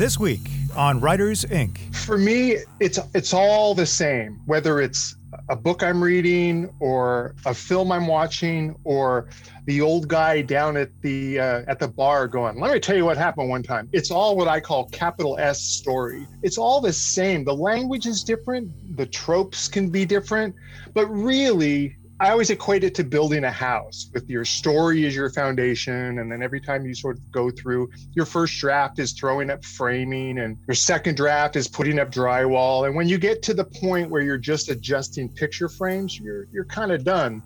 [0.00, 1.94] This week on Writers Inc.
[1.94, 4.40] For me, it's it's all the same.
[4.46, 5.14] Whether it's
[5.50, 9.28] a book I'm reading, or a film I'm watching, or
[9.66, 13.04] the old guy down at the uh, at the bar going, "Let me tell you
[13.04, 16.26] what happened one time." It's all what I call capital S story.
[16.42, 17.44] It's all the same.
[17.44, 20.54] The language is different, the tropes can be different,
[20.94, 25.30] but really I always equate it to building a house with your story as your
[25.30, 26.18] foundation.
[26.18, 29.64] And then every time you sort of go through, your first draft is throwing up
[29.64, 32.86] framing, and your second draft is putting up drywall.
[32.86, 36.66] And when you get to the point where you're just adjusting picture frames, you're, you're
[36.66, 37.42] kind of done.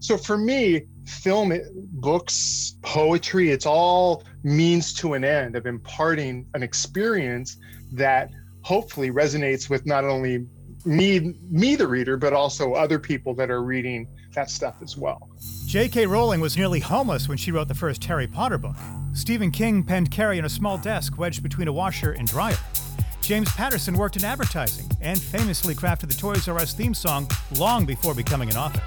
[0.00, 1.58] So for me, film,
[1.92, 7.56] books, poetry, it's all means to an end of imparting an experience
[7.92, 8.28] that
[8.60, 10.46] hopefully resonates with not only
[10.84, 15.28] me me the reader but also other people that are reading that stuff as well.
[15.66, 16.06] J.K.
[16.06, 18.76] Rowling was nearly homeless when she wrote the first Harry Potter book.
[19.12, 22.56] Stephen King penned Carrie in a small desk wedged between a washer and dryer.
[23.20, 27.84] James Patterson worked in advertising and famously crafted the Toys R Us theme song long
[27.84, 28.82] before becoming an author.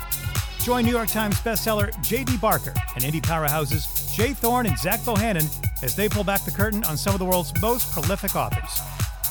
[0.63, 2.37] Join New York Times bestseller J.D.
[2.37, 4.33] Barker and indie powerhouses J.
[4.33, 5.47] Thorn and Zach Bohannon
[5.83, 8.79] as they pull back the curtain on some of the world's most prolific authors.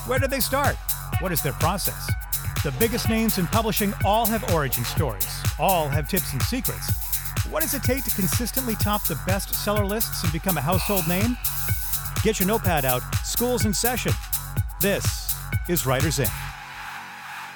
[0.07, 0.77] Where did they start?
[1.21, 2.11] What is their process?
[2.63, 5.27] The biggest names in publishing all have origin stories,
[5.59, 6.93] all have tips and secrets.
[7.49, 11.39] What does it take to consistently top the bestseller lists and become a household name?
[12.23, 14.13] Get your notepad out, school's in session.
[14.79, 15.35] This
[15.71, 16.31] is Writers Inc.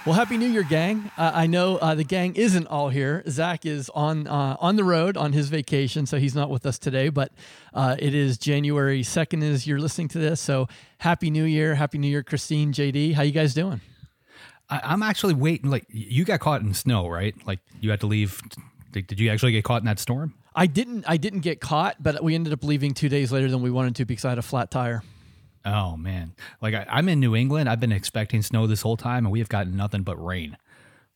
[0.06, 1.10] Well, happy New Year, gang!
[1.18, 3.22] Uh, I know uh, the gang isn't all here.
[3.28, 6.78] Zach is on uh, on the road on his vacation, so he's not with us
[6.78, 7.10] today.
[7.10, 7.30] But
[7.74, 10.40] uh, it is January second as you're listening to this.
[10.40, 13.12] So happy New Year, happy New Year, Christine, JD.
[13.12, 13.82] How you guys doing?
[14.70, 15.70] I, am actually waiting.
[15.70, 17.34] Like you got caught in snow, right?
[17.46, 18.40] Like you had to leave.
[18.92, 20.34] Did you actually get caught in that storm?
[20.54, 21.04] I didn't.
[21.08, 23.96] I didn't get caught, but we ended up leaving two days later than we wanted
[23.96, 25.02] to because I had a flat tire.
[25.64, 26.34] Oh man!
[26.60, 27.68] Like I, I'm in New England.
[27.68, 30.56] I've been expecting snow this whole time, and we have gotten nothing but rain.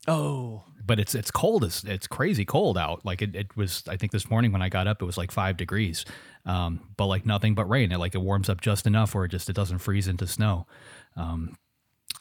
[0.08, 1.64] Oh, but it's it's cold.
[1.64, 3.04] It's it's crazy cold out.
[3.04, 3.84] Like it, it was.
[3.86, 6.04] I think this morning when I got up, it was like five degrees.
[6.46, 7.92] Um, but like nothing but rain.
[7.92, 10.66] It like it warms up just enough where it just it doesn't freeze into snow.
[11.14, 11.56] Um,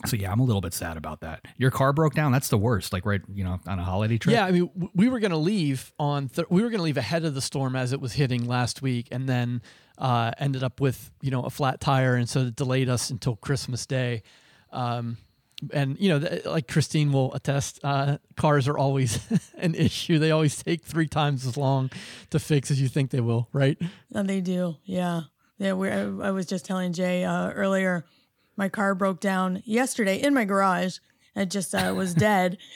[0.06, 1.46] so yeah, I'm a little bit sad about that.
[1.58, 2.31] Your car broke down.
[2.31, 2.94] That's the worst.
[2.94, 4.34] Like right, you know, on a holiday trip.
[4.34, 7.34] Yeah, I mean, we were gonna leave on th- we were gonna leave ahead of
[7.34, 9.62] the storm as it was hitting last week, and then
[9.97, 13.36] uh, ended up with you know a flat tire, and so it delayed us until
[13.36, 14.22] Christmas Day.
[14.72, 15.18] Um,
[15.74, 19.20] and you know, th- like Christine will attest, uh, cars are always
[19.58, 20.20] an issue.
[20.20, 21.90] They always take three times as long
[22.30, 23.80] to fix as you think they will, right?
[24.14, 24.76] And they do.
[24.84, 25.22] Yeah,
[25.58, 25.74] yeah.
[25.74, 28.06] We I, I was just telling Jay uh, earlier
[28.57, 30.97] my car broke down yesterday in my garage.
[31.35, 32.57] It just uh, was dead.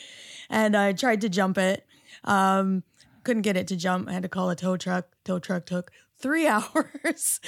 [0.53, 1.85] And I tried to jump it.
[2.25, 2.83] Um,
[3.23, 4.09] couldn't get it to jump.
[4.09, 5.07] I had to call a tow truck.
[5.23, 7.39] Tow truck took three hours.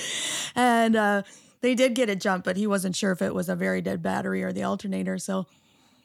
[0.55, 1.23] and uh,
[1.59, 4.01] they did get it jumped, but he wasn't sure if it was a very dead
[4.01, 5.17] battery or the alternator.
[5.17, 5.47] So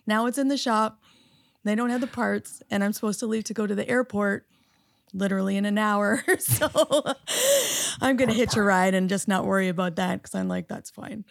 [0.08, 1.00] now it's in the shop.
[1.62, 2.62] They don't have the parts.
[2.68, 4.44] And I'm supposed to leave to go to the airport
[5.12, 6.24] literally in an hour.
[6.38, 6.68] so
[8.00, 10.68] I'm going to hitch a ride and just not worry about that because I'm like,
[10.68, 11.24] that's fine.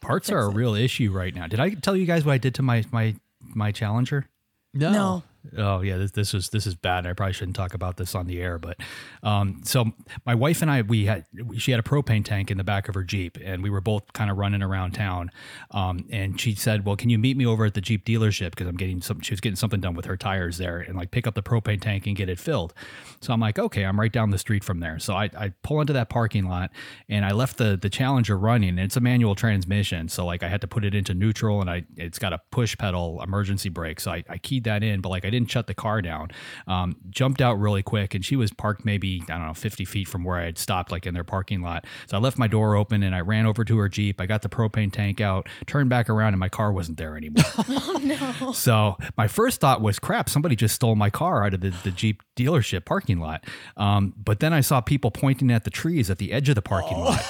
[0.00, 1.46] Parts are a real issue right now.
[1.46, 4.26] Did I tell you guys what I did to my my my Challenger?
[4.72, 4.92] No.
[4.92, 5.22] no.
[5.56, 7.06] Oh yeah, this, this is this is bad.
[7.06, 8.78] I probably shouldn't talk about this on the air, but
[9.22, 9.86] um, so
[10.26, 11.24] my wife and I, we had
[11.56, 14.12] she had a propane tank in the back of her Jeep, and we were both
[14.12, 15.30] kind of running around town.
[15.70, 18.66] Um, and she said, "Well, can you meet me over at the Jeep dealership because
[18.66, 21.26] I'm getting some." She was getting something done with her tires there, and like pick
[21.26, 22.74] up the propane tank and get it filled.
[23.20, 24.98] So I'm like, okay, I'm right down the street from there.
[24.98, 26.70] So I, I pull into that parking lot,
[27.08, 28.70] and I left the the Challenger running.
[28.70, 31.70] And it's a manual transmission, so like I had to put it into neutral, and
[31.70, 34.00] I it's got a push pedal emergency brake.
[34.00, 36.30] So I, I keyed that in, but like I didn't shut the car down.
[36.66, 40.08] Um, jumped out really quick, and she was parked maybe I don't know 50 feet
[40.08, 41.84] from where I had stopped, like in their parking lot.
[42.06, 44.20] So I left my door open and I ran over to her Jeep.
[44.20, 47.44] I got the propane tank out, turned back around, and my car wasn't there anymore.
[47.68, 48.52] oh no!
[48.52, 51.90] So my first thought was, crap, somebody just stole my car out of the, the
[51.90, 53.44] Jeep dealership parking lot.
[53.76, 56.62] Um, but then I saw people pointing at the trees at the edge of the
[56.62, 57.04] parking oh.
[57.04, 57.24] lot.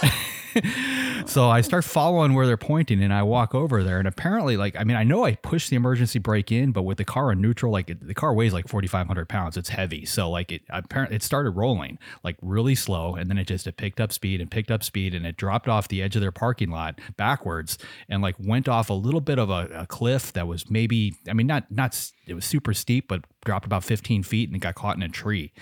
[1.26, 3.98] so I start following where they're pointing and I walk over there.
[3.98, 6.98] And apparently, like, I mean, I know I pushed the emergency brake in, but with
[6.98, 9.56] the car in neutral, like, it, the car weighs like 4,500 pounds.
[9.56, 10.04] It's heavy.
[10.04, 13.14] So, like, it apparently it started rolling like really slow.
[13.14, 15.68] And then it just it picked up speed and picked up speed and it dropped
[15.68, 17.78] off the edge of their parking lot backwards
[18.08, 21.32] and like went off a little bit of a, a cliff that was maybe, I
[21.32, 24.74] mean, not, not, it was super steep, but dropped about 15 feet and it got
[24.74, 25.52] caught in a tree.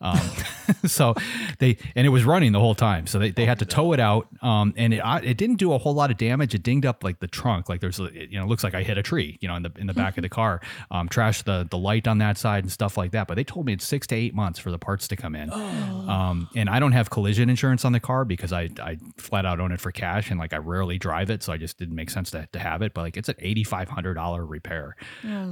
[0.00, 0.20] Um,
[0.86, 1.14] so
[1.58, 3.06] they and it was running the whole time.
[3.06, 4.28] So they, they had to tow it out.
[4.42, 6.54] Um, and it, it didn't do a whole lot of damage.
[6.54, 8.82] It dinged up like the trunk, like there's, it, you know, it looks like I
[8.82, 10.60] hit a tree, you know, in the in the back of the car.
[10.90, 13.26] Um, trashed the the light on that side and stuff like that.
[13.26, 15.50] But they told me it's six to eight months for the parts to come in.
[15.52, 19.60] Um, and I don't have collision insurance on the car because I I flat out
[19.60, 22.10] own it for cash and like I rarely drive it, so I just didn't make
[22.10, 22.92] sense to, to have it.
[22.92, 24.96] But like it's an eighty five hundred dollar repair.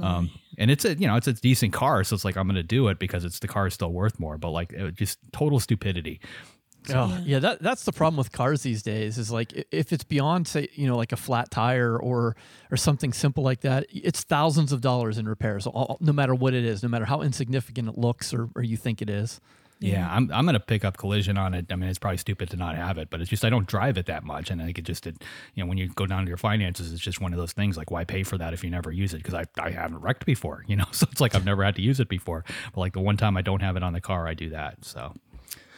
[0.03, 2.63] Um, and it's a you know it's a decent car, so it's like I'm gonna
[2.63, 4.37] do it because it's the car is still worth more.
[4.37, 6.19] But like it, just total stupidity.
[6.93, 9.17] Oh, yeah, that that's the problem with cars these days.
[9.17, 12.35] Is like if it's beyond say you know like a flat tire or
[12.71, 15.65] or something simple like that, it's thousands of dollars in repairs.
[15.67, 18.77] all- No matter what it is, no matter how insignificant it looks or, or you
[18.77, 19.39] think it is.
[19.79, 21.71] Yeah, I'm I'm gonna pick up collision on it.
[21.71, 23.97] I mean, it's probably stupid to not have it, but it's just I don't drive
[23.97, 25.21] it that much, and I think it just it,
[25.53, 27.75] you know when you go down to your finances, it's just one of those things.
[27.77, 29.17] Like, why pay for that if you never use it?
[29.17, 30.85] Because I I haven't wrecked before, you know.
[30.91, 32.45] So it's like I've never had to use it before.
[32.73, 34.85] But like the one time I don't have it on the car, I do that.
[34.85, 35.13] So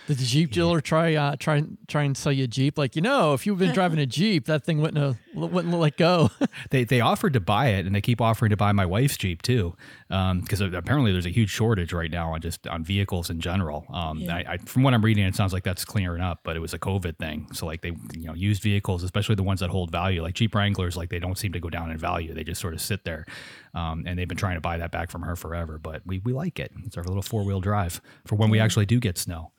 [0.07, 2.77] Did the Jeep dealer try uh, try try and sell you a Jeep?
[2.77, 5.98] Like you know, if you've been driving a Jeep, that thing wouldn't have, wouldn't let
[5.98, 6.31] go.
[6.69, 9.42] they they offered to buy it, and they keep offering to buy my wife's Jeep
[9.42, 9.75] too,
[10.07, 13.86] because apparently there's a huge shortage right now on just on vehicles in general.
[13.92, 14.36] Um, Yeah.
[14.38, 16.74] I, I, from what I'm reading, it sounds like that's clearing up, but it was
[16.74, 17.48] a COVID thing.
[17.51, 20.56] So like they, you know, used vehicles, especially the ones that hold value, like Jeep
[20.56, 22.33] Wranglers, like they don't seem to go down in value.
[22.33, 23.25] They just sort of sit there,
[23.74, 25.77] um, and they've been trying to buy that back from her forever.
[25.77, 26.71] But we we like it.
[26.86, 29.51] It's our little four wheel drive for when we actually do get snow.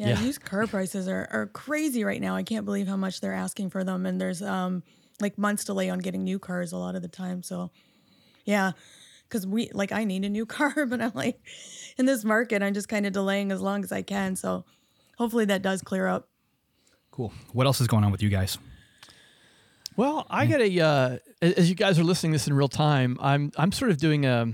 [0.00, 0.22] Yeah, Yeah.
[0.22, 2.34] used car prices are, are crazy right now.
[2.34, 4.06] I can't believe how much they're asking for them.
[4.06, 4.82] And there's um
[5.20, 7.42] like months delay on getting new cars a lot of the time.
[7.42, 7.70] So
[8.46, 8.72] yeah.
[9.28, 11.38] Cause we like I need a new car, but I'm like
[11.98, 14.36] in this market, I'm just kind of delaying as long as I can.
[14.36, 14.64] So
[15.18, 16.28] hopefully that does clear up.
[17.10, 17.32] Cool.
[17.52, 18.56] What else is going on with you guys?
[19.96, 23.18] Well, I got a uh, as you guys are listening to this in real time,
[23.20, 24.46] I'm I'm sort of doing a,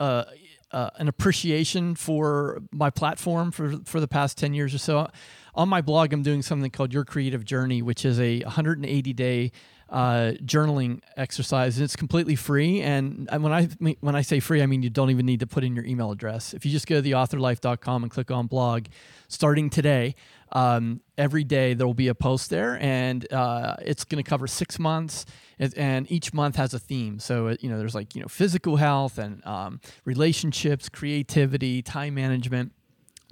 [0.00, 0.24] a,
[0.72, 5.10] uh an appreciation for my platform for for the past 10 years or so.
[5.54, 9.52] On my blog, I'm doing something called Your Creative Journey, which is a 180 day
[9.92, 12.80] uh, journaling exercise, and it's completely free.
[12.80, 13.66] And when I
[14.00, 16.10] when I say free, I mean you don't even need to put in your email
[16.10, 16.54] address.
[16.54, 18.86] If you just go to theauthorlife.com and click on blog,
[19.28, 20.14] starting today,
[20.52, 24.46] um, every day there will be a post there, and uh, it's going to cover
[24.46, 25.24] six months,
[25.58, 27.18] and, each month has a theme.
[27.18, 32.14] So uh, you know, there's like you know physical health and um, relationships, creativity, time
[32.14, 32.72] management,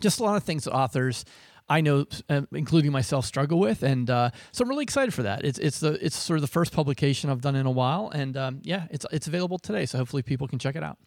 [0.01, 1.25] just a lot of things that authors.
[1.69, 5.45] I know, uh, including myself, struggle with, and uh, so I'm really excited for that.
[5.45, 8.37] It's it's the it's sort of the first publication I've done in a while, and
[8.37, 9.87] um, yeah, it's it's available today.
[9.87, 10.99] So hopefully people can check it out.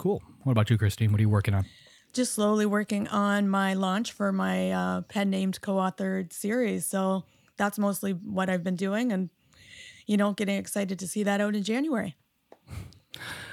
[0.00, 0.20] Cool.
[0.42, 1.12] What about you, Christine?
[1.12, 1.64] What are you working on?
[2.12, 6.86] Just slowly working on my launch for my uh, pen named co authored series.
[6.86, 7.24] So
[7.56, 9.30] that's mostly what I've been doing and,
[10.06, 12.16] you know, getting excited to see that out in January.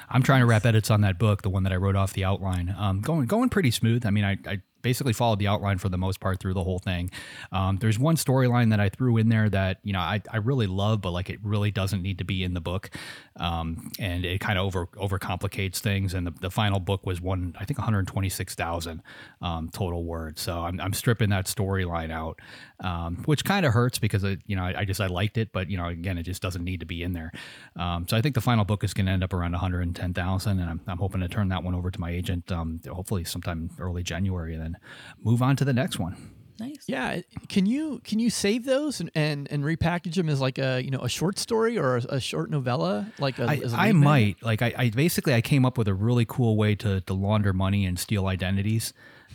[0.09, 2.23] I'm trying to wrap edits on that book, the one that I wrote off the
[2.23, 2.73] outline.
[2.77, 4.05] Um, going going pretty smooth.
[4.05, 6.79] I mean, I, I basically followed the outline for the most part through the whole
[6.79, 7.11] thing.
[7.51, 10.65] Um, there's one storyline that I threw in there that you know I, I really
[10.65, 12.89] love, but like it really doesn't need to be in the book,
[13.35, 16.13] um, and it kind of over overcomplicates things.
[16.13, 19.03] And the, the final book was one I think 126,000
[19.41, 20.41] um, total words.
[20.41, 22.39] So I'm, I'm stripping that storyline out,
[22.79, 25.51] um, which kind of hurts because it, you know I, I just I liked it,
[25.51, 27.33] but you know again it just doesn't need to be in there.
[27.75, 30.69] Um, so I think the final book is going to end up around 110,000, and
[30.69, 34.01] I'm, I'm hoping to turn that one over to my agent, um, hopefully sometime early
[34.01, 36.15] January, and move on to the next one.
[36.59, 36.85] Nice.
[36.87, 40.81] Yeah, can you can you save those and, and, and repackage them as like a
[40.83, 43.11] you know a short story or a, a short novella?
[43.19, 45.87] Like a, I, as a I might like I, I basically I came up with
[45.87, 48.91] a really cool way to, to launder money and steal identities.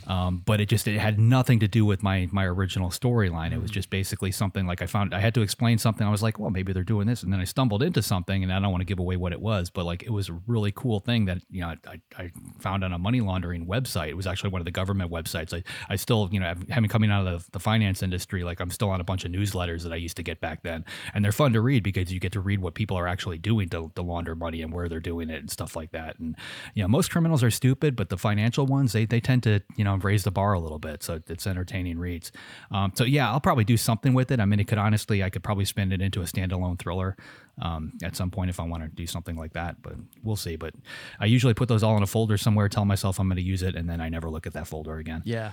[0.07, 3.53] Um, but it just it had nothing to do with my my original storyline.
[3.53, 6.05] It was just basically something like I found I had to explain something.
[6.05, 8.51] I was like, well, maybe they're doing this, and then I stumbled into something, and
[8.51, 10.71] I don't want to give away what it was, but like it was a really
[10.71, 14.09] cool thing that you know I, I found on a money laundering website.
[14.09, 15.53] It was actually one of the government websites.
[15.53, 18.71] I I still you know having coming out of the, the finance industry, like I'm
[18.71, 20.83] still on a bunch of newsletters that I used to get back then,
[21.13, 23.69] and they're fun to read because you get to read what people are actually doing
[23.69, 26.19] to, to launder money and where they're doing it and stuff like that.
[26.19, 26.35] And
[26.75, 29.83] you know most criminals are stupid, but the financial ones they they tend to you
[29.83, 32.31] know raise the bar a little bit, so it's entertaining reads.
[32.71, 34.39] Um, so yeah, I'll probably do something with it.
[34.39, 37.15] I mean, it could honestly, I could probably spin it into a standalone thriller
[37.61, 39.81] um, at some point if I want to do something like that.
[39.81, 40.55] But we'll see.
[40.55, 40.73] But
[41.19, 43.63] I usually put those all in a folder somewhere, tell myself I'm going to use
[43.63, 45.21] it, and then I never look at that folder again.
[45.25, 45.51] Yeah,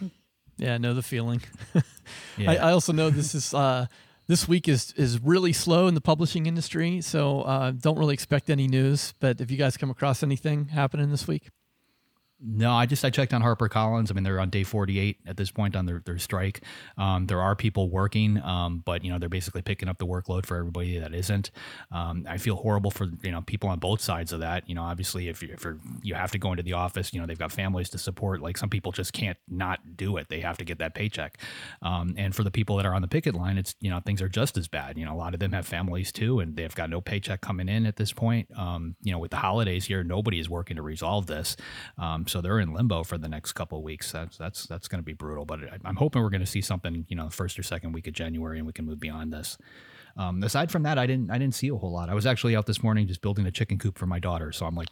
[0.56, 1.42] yeah, I know the feeling.
[2.36, 2.52] Yeah.
[2.52, 3.86] I, I also know this is uh,
[4.26, 8.50] this week is is really slow in the publishing industry, so uh, don't really expect
[8.50, 9.14] any news.
[9.20, 11.50] But if you guys come across anything happening this week,
[12.42, 14.10] No, I just I checked on HarperCollins.
[14.10, 16.62] I mean, they're on day 48 at this point on their, their strike.
[16.96, 20.46] Um, there are people working, um, but you know they're basically picking up the workload
[20.46, 21.50] for everybody that isn't.
[21.92, 24.66] Um, I feel horrible for you know people on both sides of that.
[24.68, 25.66] You know, obviously if, you, if
[26.02, 28.40] you have to go into the office, you know they've got families to support.
[28.40, 30.30] Like some people just can't not do it.
[30.30, 31.38] They have to get that paycheck.
[31.82, 34.22] Um, and for the people that are on the picket line, it's you know things
[34.22, 34.96] are just as bad.
[34.96, 37.68] You know, a lot of them have families too, and they've got no paycheck coming
[37.68, 38.48] in at this point.
[38.56, 41.54] Um, you know, with the holidays here, nobody is working to resolve this.
[42.30, 44.12] So they're in limbo for the next couple weeks.
[44.12, 45.44] That's that's that's going to be brutal.
[45.44, 48.06] But I'm hoping we're going to see something, you know, the first or second week
[48.06, 49.58] of January, and we can move beyond this.
[50.16, 52.08] Um, aside from that, I didn't I didn't see a whole lot.
[52.08, 54.66] I was actually out this morning just building a chicken coop for my daughter, so
[54.66, 54.88] I'm like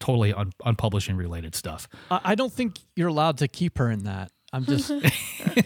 [0.00, 1.88] totally un- unpublishing related stuff.
[2.10, 4.32] I don't think you're allowed to keep her in that.
[4.52, 4.90] I'm just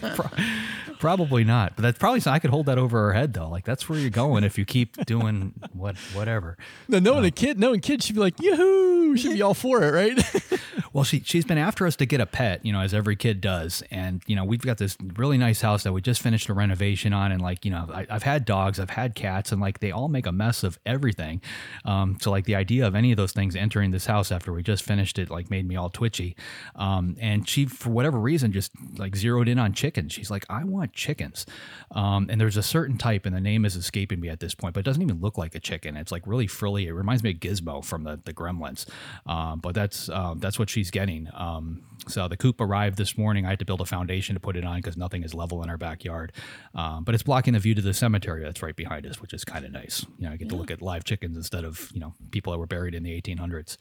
[0.99, 3.49] probably not, but that's probably something I could hold that over her head though.
[3.49, 6.57] Like that's where you're going if you keep doing what whatever.
[6.87, 9.83] No, knowing um, a kid, knowing kids should be like, yoo should be all for
[9.83, 10.59] it, right?
[10.93, 13.41] well, she she's been after us to get a pet, you know, as every kid
[13.41, 16.53] does, and you know we've got this really nice house that we just finished a
[16.53, 19.79] renovation on, and like you know I, have had dogs, I've had cats, and like
[19.79, 21.41] they all make a mess of everything.
[21.85, 24.61] Um, so like the idea of any of those things entering this house after we
[24.61, 26.35] just finished it like made me all twitchy.
[26.75, 30.13] Um, and she for whatever reason just like zeroed in on chickens.
[30.13, 31.45] She's like, I want chickens.
[31.91, 34.73] Um, and there's a certain type, and the name is escaping me at this point,
[34.73, 35.97] but it doesn't even look like a chicken.
[35.97, 36.87] It's like really frilly.
[36.87, 38.85] It reminds me of Gizmo from the the Gremlins.
[39.25, 41.29] Um, but that's um, that's what she's getting.
[41.33, 43.45] Um, so the coop arrived this morning.
[43.45, 45.69] I had to build a foundation to put it on because nothing is level in
[45.69, 46.33] our backyard.
[46.73, 49.43] Um, but it's blocking the view to the cemetery that's right behind us, which is
[49.43, 50.05] kind of nice.
[50.17, 50.51] You know, I get yeah.
[50.51, 53.21] to look at live chickens instead of you know people that were buried in the
[53.21, 53.77] 1800s.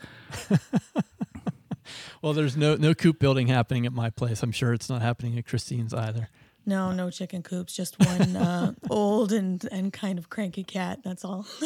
[2.23, 4.43] well, there's no no coop building happening at my place.
[4.43, 6.29] I'm sure it's not happening at Christine's either.
[6.67, 7.75] No, no chicken coops.
[7.75, 11.01] Just one uh, old and and kind of cranky cat.
[11.05, 11.47] That's all.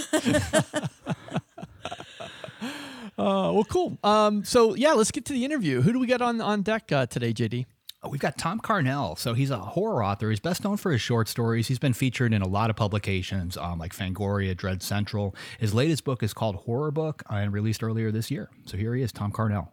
[3.19, 3.99] Uh, well, cool.
[4.05, 5.83] Um, so yeah, let's get to the interview.
[5.83, 7.67] Who do we got on on deck uh, today, JD?
[8.01, 9.19] Oh, we've got Thom Carnell.
[9.19, 10.31] So he's a horror author.
[10.31, 11.67] He's best known for his short stories.
[11.67, 15.35] He's been featured in a lot of publications um, like Fangoria, Dread Central.
[15.59, 18.51] His latest book is called Horror Book and released earlier this year.
[18.67, 19.71] So here he is, Thom Carnell.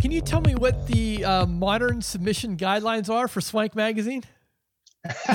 [0.00, 4.24] Can you tell me what the uh, modern submission guidelines are for Swank Magazine?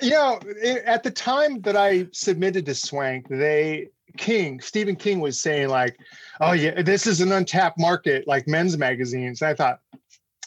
[0.00, 0.40] you know,
[0.86, 5.98] at the time that I submitted to Swank, they King, Stephen King was saying like,
[6.40, 9.80] "Oh yeah, this is an untapped market like men's magazines." And I thought,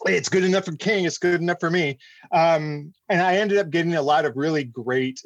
[0.05, 1.05] "It's good enough for King.
[1.05, 1.97] It's good enough for me."
[2.31, 5.21] Um, and I ended up getting a lot of really great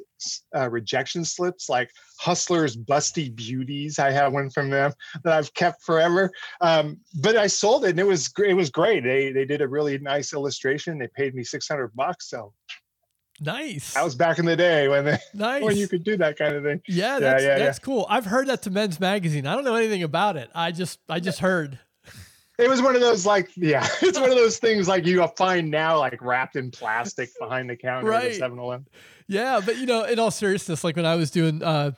[0.55, 4.00] uh, rejection slips, like Hustler's Busty Beauties.
[4.00, 4.93] I have one from them
[5.24, 6.31] that I've kept forever.
[6.62, 9.03] Um, but I sold it, and it was it was great.
[9.03, 10.98] They they did a really nice illustration.
[10.98, 12.53] They paid me six hundred bucks, so
[13.43, 13.95] Nice.
[13.95, 15.63] That was back in the day when they, nice.
[15.63, 16.79] when you could do that kind of thing.
[16.88, 17.83] Yeah, that's, yeah, yeah, that's yeah.
[17.86, 18.05] cool.
[18.07, 19.48] I've heard that to Men's Magazine.
[19.48, 20.51] I don't know anything about it.
[20.53, 21.79] I just I just heard.
[22.60, 25.71] It was one of those like yeah, it's one of those things like you find
[25.71, 28.31] now like wrapped in plastic behind the counter right.
[28.31, 28.88] at 7-Eleven.
[29.27, 31.91] Yeah, but you know, in all seriousness, like when I was doing uh,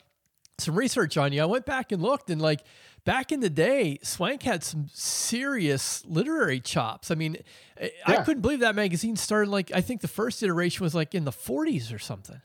[0.60, 2.62] some research on you, I went back and looked and like
[3.06, 7.12] back in the day, Swank had some serious literary chops.
[7.12, 7.38] I mean,
[7.78, 8.20] eh, yeah.
[8.20, 11.26] I couldn't believe that magazine started like I think the first iteration was like in
[11.26, 12.42] the 40s or something.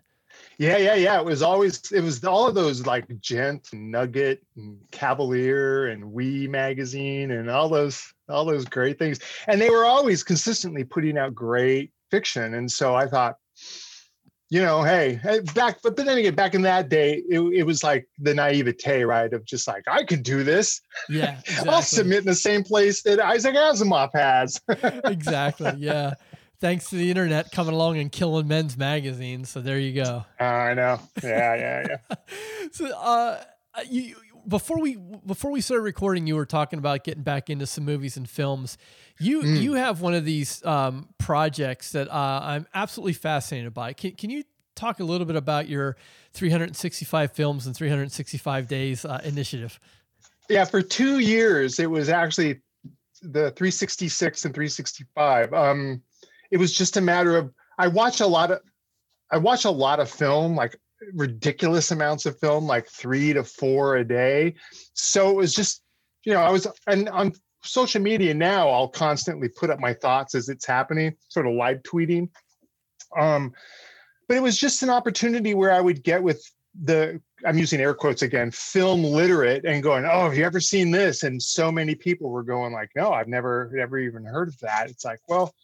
[0.58, 1.18] Yeah, yeah, yeah.
[1.18, 6.48] It was always it was all of those like Gent, Nugget, and Cavalier, and We
[6.48, 9.20] magazine, and all those all those great things.
[9.46, 12.54] And they were always consistently putting out great fiction.
[12.54, 13.36] And so I thought,
[14.50, 15.20] you know, hey,
[15.54, 19.32] back, but then again, back in that day, it, it was like the naivete, right?
[19.32, 20.80] Of just like, I could do this.
[21.08, 21.40] Yeah.
[21.48, 21.70] Exactly.
[21.70, 24.60] I'll submit in the same place that Isaac Asimov has.
[25.04, 25.72] exactly.
[25.78, 26.14] Yeah.
[26.60, 29.48] Thanks to the internet coming along and killing men's magazines.
[29.50, 30.24] So there you go.
[30.40, 31.00] Uh, I know.
[31.22, 31.54] Yeah.
[31.54, 31.86] Yeah.
[31.88, 32.16] Yeah.
[32.72, 33.42] so, uh,
[33.88, 34.16] you,
[34.48, 38.16] before we before we started recording, you were talking about getting back into some movies
[38.16, 38.78] and films.
[39.18, 39.60] You mm.
[39.60, 43.92] you have one of these um, projects that uh, I'm absolutely fascinated by.
[43.92, 45.96] Can can you talk a little bit about your
[46.32, 49.78] 365 films and 365 days uh, initiative?
[50.48, 52.60] Yeah, for two years it was actually
[53.20, 55.52] the 366 and 365.
[55.52, 56.02] Um,
[56.50, 58.60] it was just a matter of I watch a lot of
[59.30, 60.78] I watch a lot of film, like
[61.12, 64.54] ridiculous amounts of film, like three to four a day.
[64.94, 65.82] So it was just,
[66.24, 70.34] you know, I was and on social media now, I'll constantly put up my thoughts
[70.34, 72.28] as it's happening, sort of live tweeting.
[73.18, 73.52] Um,
[74.26, 76.44] but it was just an opportunity where I would get with
[76.82, 80.90] the I'm using air quotes again, film literate and going, Oh, have you ever seen
[80.90, 81.22] this?
[81.22, 84.90] And so many people were going like, No, I've never never even heard of that.
[84.90, 85.54] It's like, well,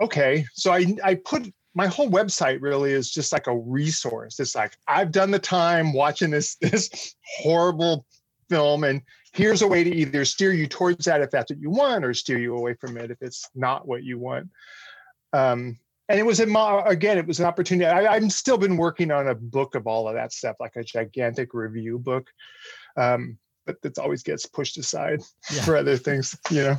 [0.00, 0.44] okay.
[0.54, 4.40] So I I put my whole website really is just like a resource.
[4.40, 8.04] It's like I've done the time watching this this horrible
[8.48, 11.70] film and here's a way to either steer you towards that if that's what you
[11.70, 14.48] want or steer you away from it if it's not what you want
[15.32, 19.10] um, and it was a again it was an opportunity I, i'm still been working
[19.10, 22.28] on a book of all of that stuff like a gigantic review book
[22.96, 25.20] um, but that always gets pushed aside
[25.52, 25.62] yeah.
[25.62, 26.76] for other things you know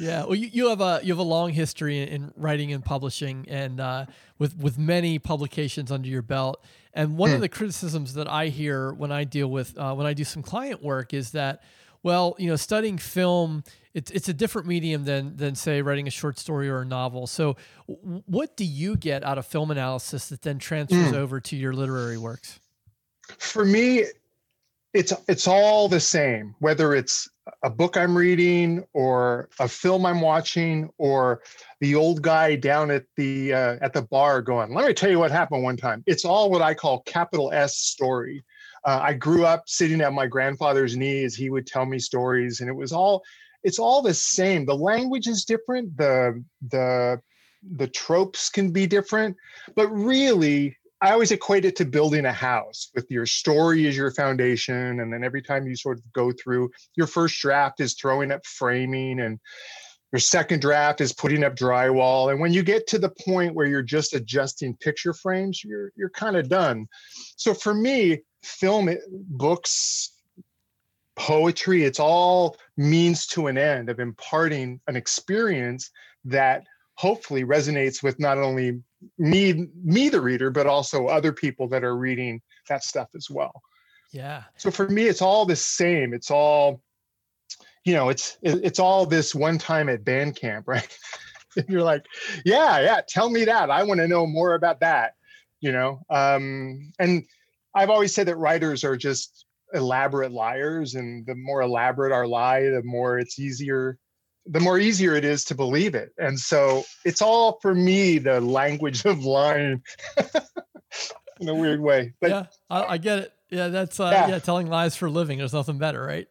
[0.00, 3.46] yeah, well, you, you have a you have a long history in, writing and publishing,
[3.48, 4.06] and uh,
[4.38, 6.64] with with many publications under your belt.
[6.92, 7.34] And one mm.
[7.34, 7.42] of hmm.
[7.42, 10.82] the criticisms that I hear when I deal with uh, when I do some client
[10.82, 11.62] work is that,
[12.02, 16.10] well, you know, studying film it's it's a different medium than than say writing a
[16.10, 17.26] short story or a novel.
[17.26, 21.14] So, what do you get out of film analysis that then transfers mm.
[21.14, 22.58] over to your literary works?
[23.38, 24.04] For me,
[24.92, 27.28] it's it's all the same whether it's
[27.62, 31.42] a book i'm reading or a film i'm watching or
[31.80, 35.18] the old guy down at the uh, at the bar going let me tell you
[35.18, 36.02] what happened one time.
[36.06, 38.44] It's all what i call capital s story.
[38.84, 41.34] Uh, i grew up sitting at my grandfather's knees.
[41.34, 43.22] He would tell me stories and it was all
[43.62, 44.66] it's all the same.
[44.66, 45.96] The language is different.
[45.96, 47.20] The the
[47.76, 49.36] the tropes can be different.
[49.74, 54.10] But really I always equate it to building a house with your story as your
[54.10, 55.00] foundation.
[55.00, 58.46] And then every time you sort of go through your first draft is throwing up
[58.46, 59.38] framing and
[60.12, 62.30] your second draft is putting up drywall.
[62.30, 66.08] And when you get to the point where you're just adjusting picture frames, you're you're
[66.08, 66.86] kind of done.
[67.36, 70.10] So for me, film eh, books,
[71.16, 75.90] poetry, it's all means to an end of imparting an experience
[76.24, 78.80] that hopefully resonates with not only
[79.18, 83.62] me me the reader but also other people that are reading that stuff as well.
[84.12, 84.44] Yeah.
[84.56, 86.14] So for me it's all the same.
[86.14, 86.82] It's all
[87.84, 90.98] you know it's it's all this one time at band camp right
[91.68, 92.04] you're like
[92.44, 93.70] yeah yeah tell me that.
[93.70, 95.14] I want to know more about that
[95.64, 96.00] you know?
[96.10, 97.24] Um and
[97.74, 102.60] i've always said that writers are just elaborate liars and the more elaborate our lie
[102.60, 103.98] the more it's easier
[104.46, 106.12] the more easier it is to believe it.
[106.18, 109.82] And so it's all for me the language of lying
[111.40, 112.12] in a weird way.
[112.20, 113.32] But yeah, I, I get it.
[113.50, 114.28] Yeah, that's uh, yeah.
[114.28, 115.38] yeah, telling lies for a living.
[115.38, 116.26] There's nothing better, right?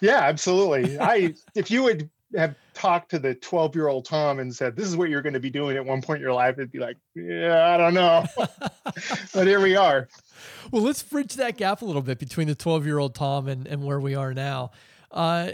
[0.00, 0.98] Yeah, absolutely.
[0.98, 4.88] I if you would have talked to the 12 year old Tom and said, This
[4.88, 6.78] is what you're going to be doing at one point in your life, it'd be
[6.78, 8.26] like, Yeah, I don't know.
[9.34, 10.08] but here we are.
[10.70, 13.66] Well, let's bridge that gap a little bit between the 12 year old Tom and,
[13.66, 14.70] and where we are now.
[15.10, 15.50] Uh,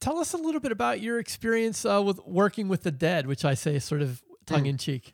[0.00, 3.44] tell us a little bit about your experience uh, with working with the dead, which
[3.44, 5.12] I say sort of tongue in cheek.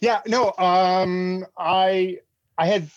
[0.00, 2.18] Yeah, no, um, I
[2.58, 2.90] I had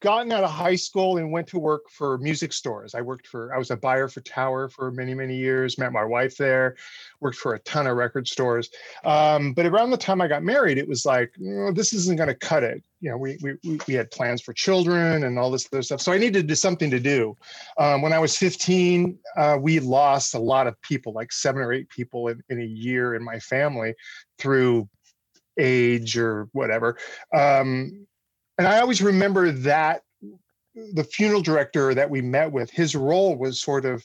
[0.00, 2.94] gotten out of high school and went to work for music stores.
[2.94, 6.04] I worked for, I was a buyer for Tower for many, many years, met my
[6.04, 6.76] wife there,
[7.20, 8.70] worked for a ton of record stores.
[9.04, 12.28] Um, but around the time I got married, it was like, oh, this isn't going
[12.28, 12.82] to cut it.
[13.00, 16.00] You know, we, we, we had plans for children and all this other stuff.
[16.00, 17.36] So I needed to do something to do.
[17.76, 21.72] Um, when I was 15, uh, we lost a lot of people, like seven or
[21.72, 23.94] eight people in, in a year in my family
[24.38, 24.88] through
[25.58, 26.96] age or whatever.
[27.34, 28.06] Um,
[28.58, 30.02] and I always remember that
[30.94, 34.04] the funeral director that we met with, his role was sort of,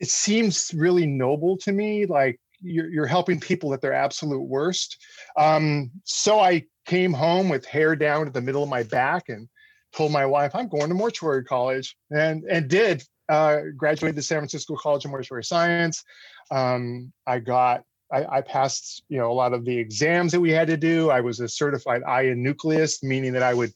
[0.00, 2.06] it seems really noble to me.
[2.06, 4.96] Like you're, you're helping people at their absolute worst.
[5.36, 9.48] Um, so I came home with hair down to the middle of my back and
[9.92, 14.38] told my wife, I'm going to mortuary college and, and did uh, graduate the San
[14.38, 16.02] Francisco College of Mortuary Science.
[16.50, 20.50] Um, I got I, I, passed, you know, a lot of the exams that we
[20.50, 21.10] had to do.
[21.10, 23.72] I was a certified eye and nucleus, meaning that I would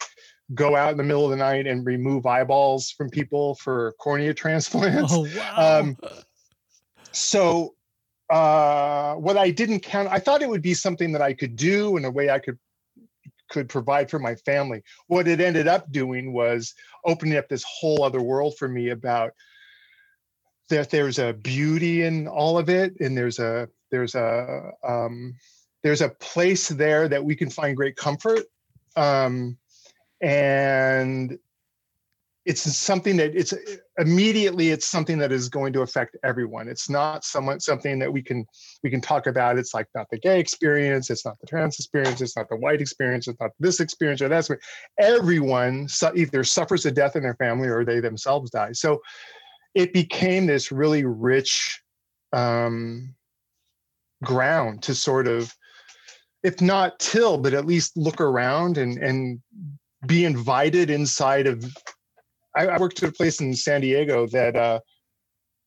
[0.54, 4.34] go out in the middle of the night and remove eyeballs from people for cornea
[4.42, 5.12] transplants.
[5.12, 5.80] Oh wow!
[5.80, 5.96] Um,
[7.12, 7.74] so,
[8.30, 11.96] uh, what I didn't count, I thought it would be something that I could do
[11.96, 12.58] in a way I could
[13.50, 14.82] could provide for my family.
[15.08, 16.72] What it ended up doing was
[17.04, 19.32] opening up this whole other world for me about
[20.70, 25.34] that there's a beauty in all of it, and there's a there's a um,
[25.84, 28.44] there's a place there that we can find great comfort
[28.96, 29.56] um,
[30.20, 31.38] and
[32.44, 33.54] it's something that it's
[33.98, 36.68] immediately it's something that is going to affect everyone.
[36.68, 38.44] It's not someone something that we can
[38.82, 39.58] we can talk about.
[39.58, 42.80] It's like not the gay experience it's not the trans experience it's not the white
[42.80, 44.48] experience it's not this experience or that
[44.98, 48.72] everyone either suffers a death in their family or they themselves die.
[48.72, 49.00] So
[49.74, 51.80] it became this really rich
[52.32, 53.14] um,
[54.22, 55.54] ground to sort of
[56.42, 59.40] if not till but at least look around and and
[60.06, 61.64] be invited inside of
[62.56, 64.80] i, I worked at a place in san diego that uh,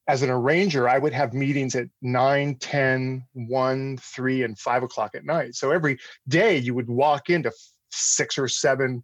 [0.07, 5.15] as an arranger i would have meetings at 9 10 1 3 and 5 o'clock
[5.15, 5.55] at night.
[5.55, 7.51] So every day you would walk into
[7.91, 9.03] six or seven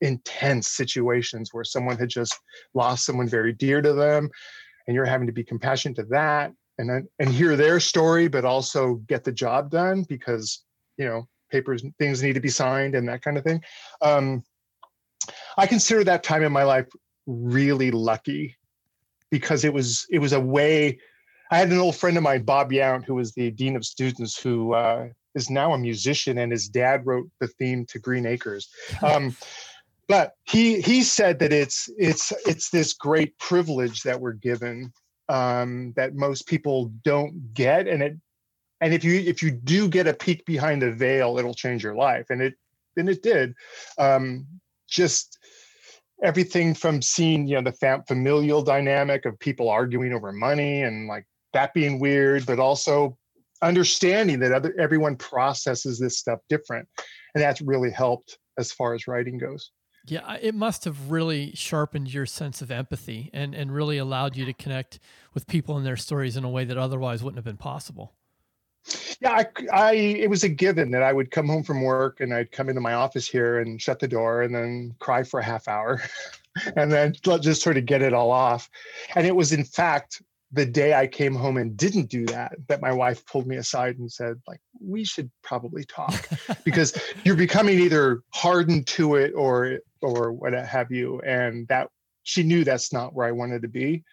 [0.00, 2.38] intense situations where someone had just
[2.74, 4.28] lost someone very dear to them
[4.86, 8.44] and you're having to be compassionate to that and then and hear their story but
[8.44, 10.64] also get the job done because
[10.96, 13.60] you know papers things need to be signed and that kind of thing.
[14.02, 14.42] Um,
[15.56, 16.86] i consider that time in my life
[17.26, 18.56] really lucky
[19.30, 20.98] because it was it was a way
[21.50, 24.38] i had an old friend of mine bob yount who was the dean of students
[24.38, 28.68] who uh, is now a musician and his dad wrote the theme to green acres.
[29.02, 29.36] Um,
[30.06, 34.92] but he he said that it's it's it's this great privilege that we're given
[35.28, 38.16] um, that most people don't get and it
[38.80, 41.94] and if you if you do get a peek behind the veil it'll change your
[41.94, 42.54] life and it
[42.96, 43.54] and it did.
[43.98, 44.46] Um,
[44.88, 45.38] just
[46.22, 51.08] everything from seeing you know the fam- familial dynamic of people arguing over money and
[51.08, 53.16] like that being weird but also
[53.62, 56.88] understanding that other everyone processes this stuff different
[57.34, 59.72] and that's really helped as far as writing goes
[60.06, 64.44] yeah, it must have really sharpened your sense of empathy and, and really allowed you
[64.44, 64.98] to connect
[65.32, 68.12] with people and their stories in a way that otherwise wouldn't have been possible.
[69.20, 72.34] Yeah, I, I it was a given that I would come home from work and
[72.34, 75.44] I'd come into my office here and shut the door and then cry for a
[75.44, 76.02] half hour
[76.76, 78.68] and then just sort of get it all off.
[79.14, 80.20] And it was in fact
[80.54, 83.98] the day I came home and didn't do that, that my wife pulled me aside
[83.98, 86.28] and said, like, we should probably talk
[86.64, 91.20] because you're becoming either hardened to it or or what have you.
[91.20, 91.88] And that
[92.22, 94.04] she knew that's not where I wanted to be.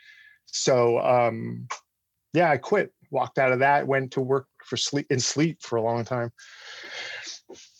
[0.46, 1.68] So um
[2.34, 5.76] yeah, I quit, walked out of that, went to work for sleep in sleep for
[5.76, 6.32] a long time.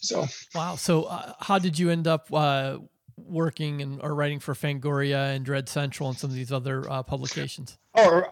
[0.02, 0.76] So wow.
[0.76, 2.78] So uh, how did you end up uh
[3.18, 7.04] working and or writing for Fangoria and Dread Central and some of these other uh,
[7.04, 7.78] publications?
[7.96, 8.24] Oh,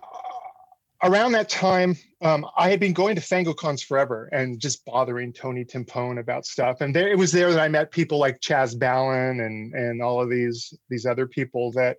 [1.04, 5.64] around that time, um, I had been going to FangoCons forever and just bothering Tony
[5.64, 6.82] Timpone about stuff.
[6.82, 10.22] And there, it was there that I met people like Chas Balun and and all
[10.22, 11.98] of these these other people that,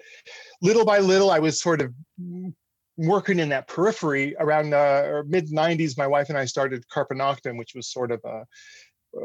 [0.60, 1.92] little by little, I was sort of
[2.96, 4.36] working in that periphery.
[4.38, 8.20] Around uh, mid '90s, my wife and I started Carpe Noctem, which was sort of
[8.24, 8.44] a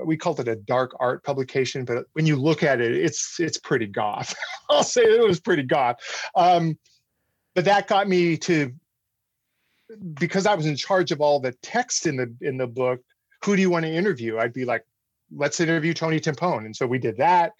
[0.03, 3.57] we called it a dark art publication, but when you look at it, it's it's
[3.57, 4.33] pretty goth.
[4.69, 5.97] I'll say it was pretty goth.
[6.35, 6.77] Um,
[7.53, 8.73] but that got me to
[10.15, 13.01] because I was in charge of all the text in the in the book,
[13.43, 14.37] who do you want to interview?
[14.37, 14.83] I'd be like,
[15.33, 16.65] let's interview Tony Timpone.
[16.65, 17.53] And so we did that.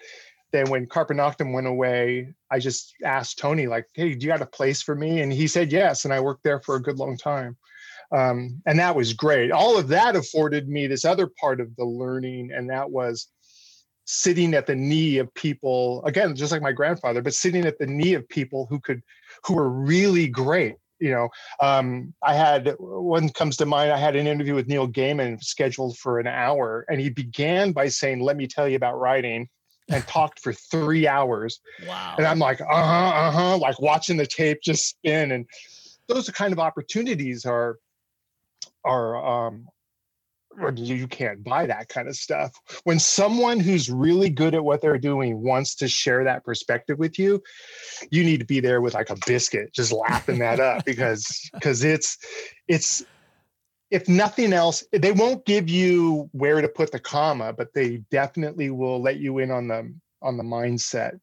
[0.52, 4.42] Then when Carpe Noctem went away, I just asked Tony, like, hey, do you got
[4.42, 5.20] a place for me?
[5.20, 6.04] And he said yes.
[6.04, 7.56] And I worked there for a good long time.
[8.12, 9.50] Um, and that was great.
[9.50, 13.28] All of that afforded me this other part of the learning, and that was
[14.06, 17.86] sitting at the knee of people again just like my grandfather but sitting at the
[17.86, 19.02] knee of people who could
[19.44, 21.28] who were really great you know,
[21.60, 23.92] um, I had one comes to mind.
[23.92, 27.88] I had an interview with Neil Gaiman scheduled for an hour, and he began by
[27.88, 29.48] saying, "Let me tell you about writing,"
[29.90, 31.60] and talked for three hours.
[31.86, 32.14] Wow!
[32.18, 35.46] And I'm like, uh huh, uh huh, like watching the tape just spin, and
[36.08, 37.78] those kind of opportunities are
[38.84, 39.66] are um,
[40.76, 42.52] you can't buy that kind of stuff.
[42.84, 47.18] When someone who's really good at what they're doing wants to share that perspective with
[47.18, 47.42] you,
[48.10, 51.84] you need to be there with like a biscuit, just laughing that up because because
[51.84, 52.18] it's
[52.68, 53.04] it's
[53.90, 58.70] if nothing else, they won't give you where to put the comma, but they definitely
[58.70, 59.92] will let you in on the
[60.22, 61.18] on the mindset.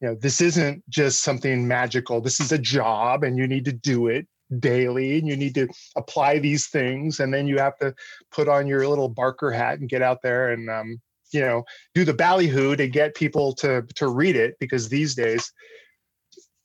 [0.00, 2.20] You know, this isn't just something magical.
[2.20, 4.26] This is a job and you need to do it
[4.58, 7.94] daily and you need to apply these things and then you have to
[8.30, 11.00] put on your little barker hat and get out there and um,
[11.32, 15.52] you know do the ballyhoo to get people to to read it because these days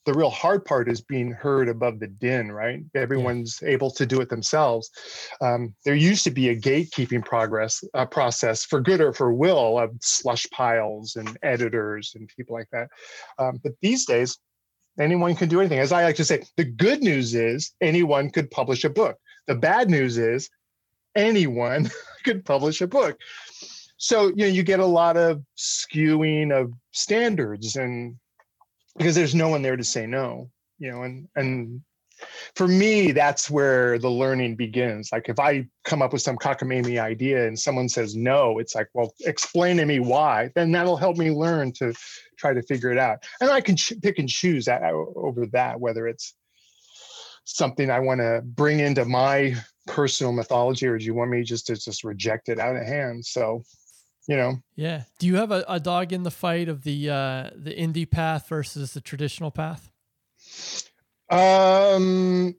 [0.06, 2.82] the real hard part is being heard above the din right?
[2.96, 3.70] Everyone's yeah.
[3.70, 4.90] able to do it themselves.
[5.40, 9.78] Um, there used to be a gatekeeping progress uh, process for good or for will
[9.78, 12.88] of slush piles and editors and people like that.
[13.38, 14.40] Um, but these days
[15.00, 15.80] anyone can do anything.
[15.80, 19.18] As I like to say, the good news is anyone could publish a book.
[19.48, 20.50] The bad news is
[21.16, 21.90] anyone
[22.24, 23.20] could publish a book.
[23.98, 28.16] So you know you get a lot of skewing of standards and
[28.98, 31.82] because there's no one there to say no, you know, and and
[32.56, 35.10] for me, that's where the learning begins.
[35.12, 38.88] Like if I come up with some cockamamie idea and someone says no, it's like,
[38.94, 40.52] well, explain to me why.
[40.56, 41.94] Then that'll help me learn to
[42.38, 43.24] try to figure it out.
[43.42, 46.34] And I can ch- pick and choose that, uh, over that, whether it's
[47.46, 49.56] something I want to bring into my
[49.88, 53.26] personal mythology, or do you want me just to just reject it out of hand?
[53.26, 53.64] So,
[54.28, 54.58] you know.
[54.76, 55.04] Yeah.
[55.18, 58.48] Do you have a, a dog in the fight of the uh, the indie path
[58.48, 59.92] versus the traditional path?
[61.30, 62.56] Um,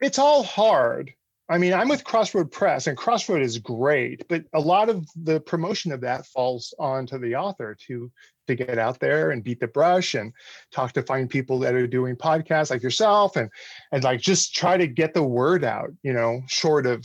[0.00, 1.12] it's all hard.
[1.50, 5.40] I mean, I'm with Crossroad Press, and Crossroad is great, but a lot of the
[5.40, 8.10] promotion of that falls onto the author to
[8.46, 10.32] to get out there and beat the brush and
[10.72, 13.50] talk to find people that are doing podcasts like yourself and
[13.90, 15.90] and like just try to get the word out.
[16.04, 17.04] You know, short of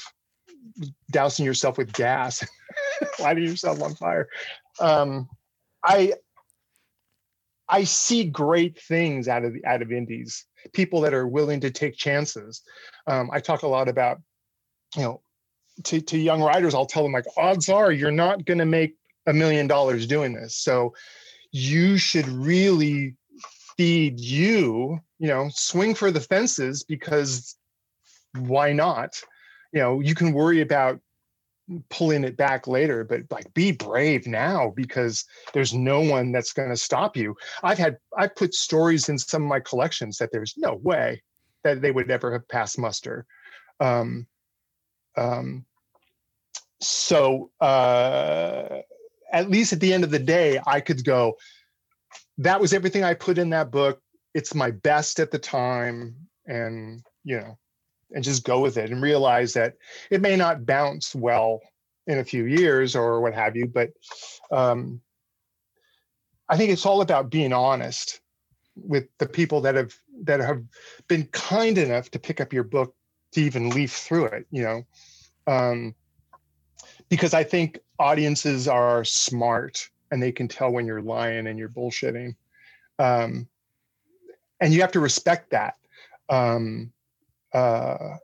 [1.11, 2.45] dousing yourself with gas,
[3.19, 4.29] lighting yourself on fire.
[4.79, 5.27] Um,
[5.83, 6.13] I
[7.67, 10.45] I see great things out of the out of indies.
[10.73, 12.61] People that are willing to take chances.
[13.07, 14.21] Um, I talk a lot about,
[14.95, 15.21] you know,
[15.85, 16.75] to to young writers.
[16.75, 18.95] I'll tell them like, odds are you're not going to make
[19.27, 20.55] a million dollars doing this.
[20.55, 20.93] So
[21.51, 23.15] you should really
[23.77, 24.99] feed you.
[25.17, 27.55] You know, swing for the fences because
[28.37, 29.19] why not?
[29.73, 30.99] You know, you can worry about
[31.89, 36.69] pulling it back later but like be brave now because there's no one that's going
[36.69, 37.35] to stop you.
[37.63, 41.23] I've had i've put stories in some of my collections that there's no way
[41.63, 43.25] that they would ever have passed muster.
[43.79, 44.27] Um
[45.17, 45.65] um
[46.81, 48.81] so uh
[49.31, 51.35] at least at the end of the day i could go
[52.37, 54.01] that was everything i put in that book.
[54.33, 57.57] It's my best at the time and you know
[58.15, 59.75] and just go with it and realize that
[60.09, 61.61] it may not bounce well
[62.07, 63.91] in a few years or what have you but
[64.51, 64.99] um,
[66.49, 68.21] i think it's all about being honest
[68.75, 70.63] with the people that have that have
[71.07, 72.95] been kind enough to pick up your book
[73.31, 74.83] to even leaf through it you know?
[75.47, 75.93] Um,
[77.09, 81.69] because i think audiences are smart and they can tell when you're lying and you're
[81.69, 82.35] bullshitting.
[82.99, 83.47] Um,
[84.59, 85.75] and you have to respect that.
[86.29, 86.91] Um,
[87.55, 88.17] uh,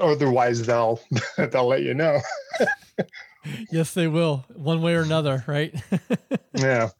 [0.00, 1.00] otherwise they'll
[1.36, 2.20] they'll let you know.
[3.70, 5.74] yes, they will, one way or another, right?
[6.54, 6.90] yeah.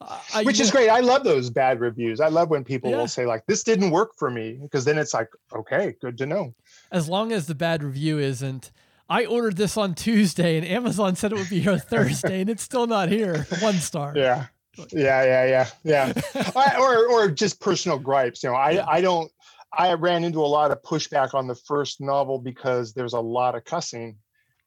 [0.00, 0.90] Uh, Which is great.
[0.90, 2.20] I love those bad reviews.
[2.20, 2.98] I love when people yeah.
[2.98, 6.26] will say like, "This didn't work for me," because then it's like, okay, good to
[6.26, 6.54] know.
[6.90, 8.70] As long as the bad review isn't,
[9.08, 12.62] I ordered this on Tuesday and Amazon said it would be here Thursday and it's
[12.62, 13.46] still not here.
[13.60, 14.12] One star.
[14.16, 14.46] Yeah.
[14.90, 16.52] Yeah, yeah, yeah, yeah.
[16.56, 18.42] I, or or just personal gripes.
[18.42, 18.84] You know, I yeah.
[18.88, 19.30] I don't
[19.76, 23.54] I ran into a lot of pushback on the first novel because there's a lot
[23.54, 24.16] of cussing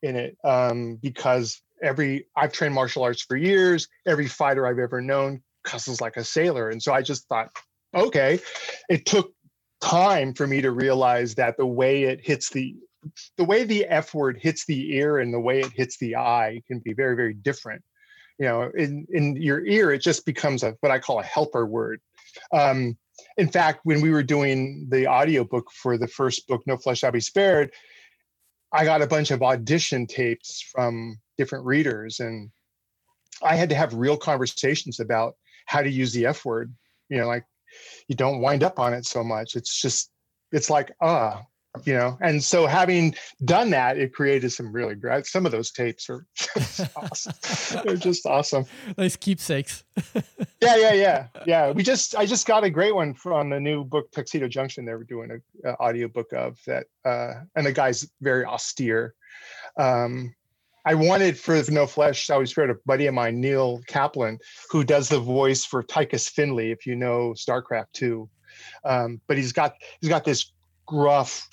[0.01, 0.37] in it.
[0.43, 6.01] Um, because every I've trained martial arts for years, every fighter I've ever known cusses
[6.01, 7.49] like a sailor, and so I just thought,
[7.95, 8.39] okay,
[8.89, 9.33] it took
[9.81, 12.75] time for me to realize that the way it hits the
[13.37, 16.61] the way the F word hits the ear and the way it hits the eye
[16.67, 17.83] can be very, very different.
[18.39, 21.65] You know, in in your ear, it just becomes a what I call a helper
[21.65, 22.01] word.
[22.51, 22.97] Um,
[23.37, 27.11] in fact, when we were doing the audiobook for the first book, No Flesh Shall
[27.11, 27.71] Be Spared,
[28.71, 32.51] I got a bunch of audition tapes from different readers, and
[33.41, 35.35] I had to have real conversations about
[35.67, 36.73] how to use the F word.
[37.09, 37.45] You know, like
[38.07, 39.55] you don't wind up on it so much.
[39.55, 40.11] It's just,
[40.51, 41.43] it's like, ah,
[41.85, 43.13] you know and so having
[43.45, 47.83] done that it created some really great some of those tapes are just awesome.
[47.85, 48.65] They're just awesome.
[48.97, 49.83] Nice keepsakes.
[50.59, 51.71] Yeah yeah yeah yeah.
[51.71, 54.93] We just i just got a great one from the new book tuxedo junction they
[54.93, 59.13] were doing an a audio book of that uh and the guy's very austere.
[59.77, 60.33] Um
[60.83, 64.85] I wanted for No Flesh, I always heard a buddy of mine, Neil Kaplan, who
[64.85, 68.29] does the voice for Tychus Findlay, if you know StarCraft 2.
[68.85, 70.53] Um, but he's got he's got this
[70.85, 71.47] gruff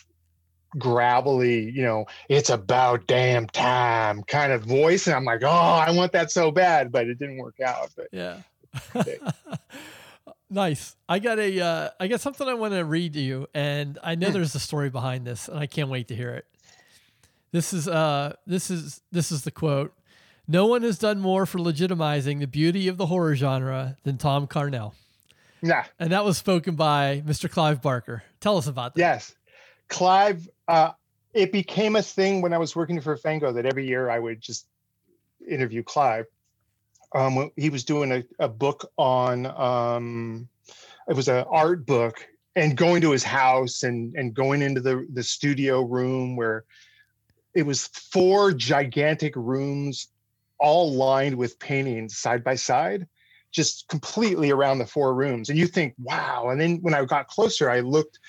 [0.78, 5.06] gravelly, you know, it's about damn time kind of voice.
[5.06, 7.90] And I'm like, oh, I want that so bad, but it didn't work out.
[7.96, 8.38] But yeah.
[10.50, 10.96] nice.
[11.08, 14.14] I got a, uh, I got something I want to read to you, and I
[14.14, 14.34] know hmm.
[14.34, 16.46] there's a story behind this, and I can't wait to hear it.
[17.52, 19.94] This is, uh, this is, this is the quote.
[20.46, 24.46] No one has done more for legitimizing the beauty of the horror genre than Thom
[24.46, 24.92] Carnell.
[25.62, 25.84] Yeah.
[25.98, 27.50] And that was spoken by Mr.
[27.50, 28.22] Clive Barker.
[28.40, 29.00] Tell us about that.
[29.00, 29.34] Yes.
[29.88, 30.92] Clive, uh,
[31.32, 34.40] it became a thing when I was working for Fango that every year I would
[34.40, 34.66] just
[35.46, 36.26] interview Clive.
[37.14, 40.48] Um, he was doing a, a book on, um,
[41.08, 45.06] it was an art book, and going to his house and and going into the
[45.12, 46.64] the studio room where
[47.52, 50.08] it was four gigantic rooms,
[50.58, 53.08] all lined with paintings side by side,
[53.50, 55.50] just completely around the four rooms.
[55.50, 56.48] And you think, wow!
[56.48, 58.20] And then when I got closer, I looked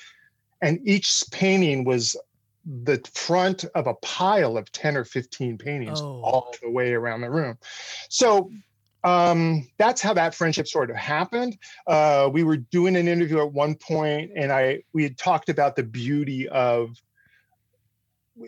[0.61, 2.15] and each painting was
[2.65, 6.21] the front of a pile of 10 or 15 paintings oh.
[6.23, 7.57] all the way around the room.
[8.09, 8.49] So
[9.05, 11.57] um, that's how that friendship sort of happened.
[11.85, 15.75] Uh, we were doing an interview at one point and i we had talked about
[15.75, 16.97] the beauty of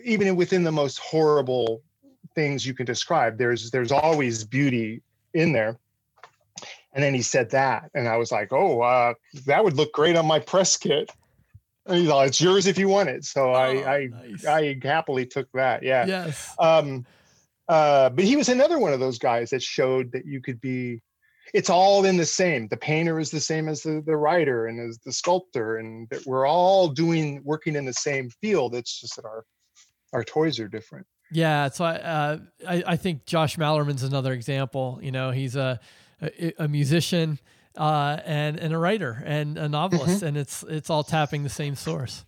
[0.04, 1.80] even within the most horrible
[2.34, 5.00] things you can describe there's there's always beauty
[5.32, 5.78] in there.
[6.92, 9.14] And then he said that and i was like oh uh,
[9.46, 11.10] that would look great on my press kit
[11.88, 13.24] It's yours if you want it.
[13.24, 14.44] So Oh, I, I, nice.
[14.46, 15.82] I happily took that.
[15.82, 16.06] Yeah.
[16.06, 16.54] yes.
[16.58, 17.06] Um,
[17.68, 21.00] uh, but he was another one of those guys that showed that you could be.
[21.54, 22.68] It's all in the same.
[22.68, 26.26] The painter is the same as the, the writer and as the sculptor, and that
[26.26, 28.74] we're all doing working in the same field.
[28.74, 29.44] It's just that our
[30.12, 31.06] our toys are different.
[31.30, 34.98] Yeah, so I, uh, I I think Josh Malerman's another example.
[35.02, 35.80] You know, he's a
[36.20, 37.38] a, a musician
[37.78, 41.74] uh, and and a writer and a novelist, and it's it's all tapping the same
[41.74, 42.24] source.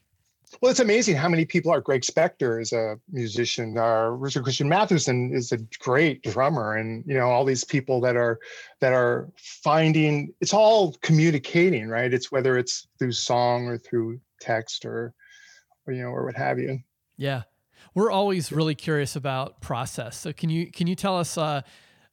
[0.61, 1.81] Well, it's amazing how many people are.
[1.81, 3.79] Craig Spector is a musician.
[3.79, 8.17] Uh, Richard Christian Matheson is a great drummer, and you know all these people that
[8.17, 8.39] are
[8.81, 10.35] that are finding.
[10.41, 12.13] It's all communicating, right?
[12.13, 15.15] It's whether it's through song or through text or,
[15.87, 16.81] or you know, or what have you.
[17.17, 17.43] Yeah,
[17.95, 20.19] we're always really curious about process.
[20.19, 21.63] So can you can you tell us, uh,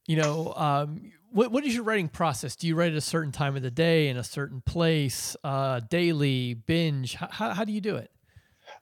[0.06, 2.55] you know, um, what what is your writing process?
[2.55, 5.81] Do you write at a certain time of the day in a certain place, uh,
[5.89, 7.15] daily, binge?
[7.15, 8.11] How, how, do you do it?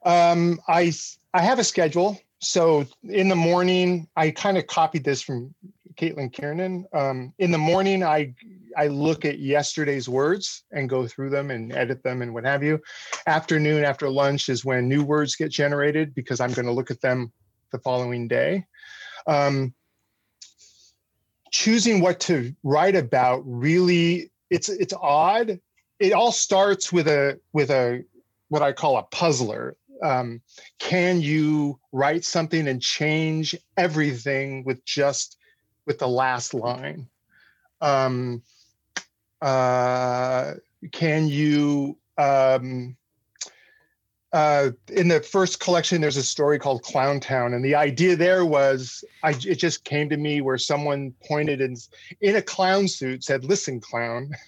[0.03, 0.93] Um, I
[1.33, 2.19] I have a schedule.
[2.39, 5.53] So in the morning, I kind of copied this from
[5.95, 6.85] Caitlin Kiernan.
[6.93, 8.33] Um, in the morning, I
[8.77, 12.63] I look at yesterday's words and go through them and edit them and what have
[12.63, 12.79] you.
[13.25, 17.01] Afternoon after lunch is when new words get generated because I'm going to look at
[17.01, 17.31] them
[17.71, 18.65] the following day.
[19.27, 19.73] Um,
[21.55, 25.57] choosing what to write about really it's it's odd.
[25.99, 28.03] It all starts with a with a
[28.49, 29.77] what I call a puzzler.
[30.03, 30.41] Um,
[30.79, 35.37] can you write something and change everything with just
[35.85, 37.07] with the last line?
[37.79, 38.43] Um,
[39.41, 40.55] uh,
[40.91, 42.97] can you um,
[44.35, 48.45] uh, in the first collection there's a story called clown town and the idea there
[48.45, 51.77] was I, it just came to me where someone pointed in,
[52.19, 54.29] in a clown suit said listen clown.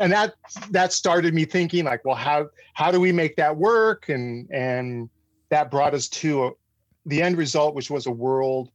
[0.00, 0.34] And that
[0.70, 4.08] that started me thinking like well how how do we make that work?
[4.08, 5.10] And and
[5.50, 6.50] that brought us to a,
[7.04, 8.70] the end result which was a world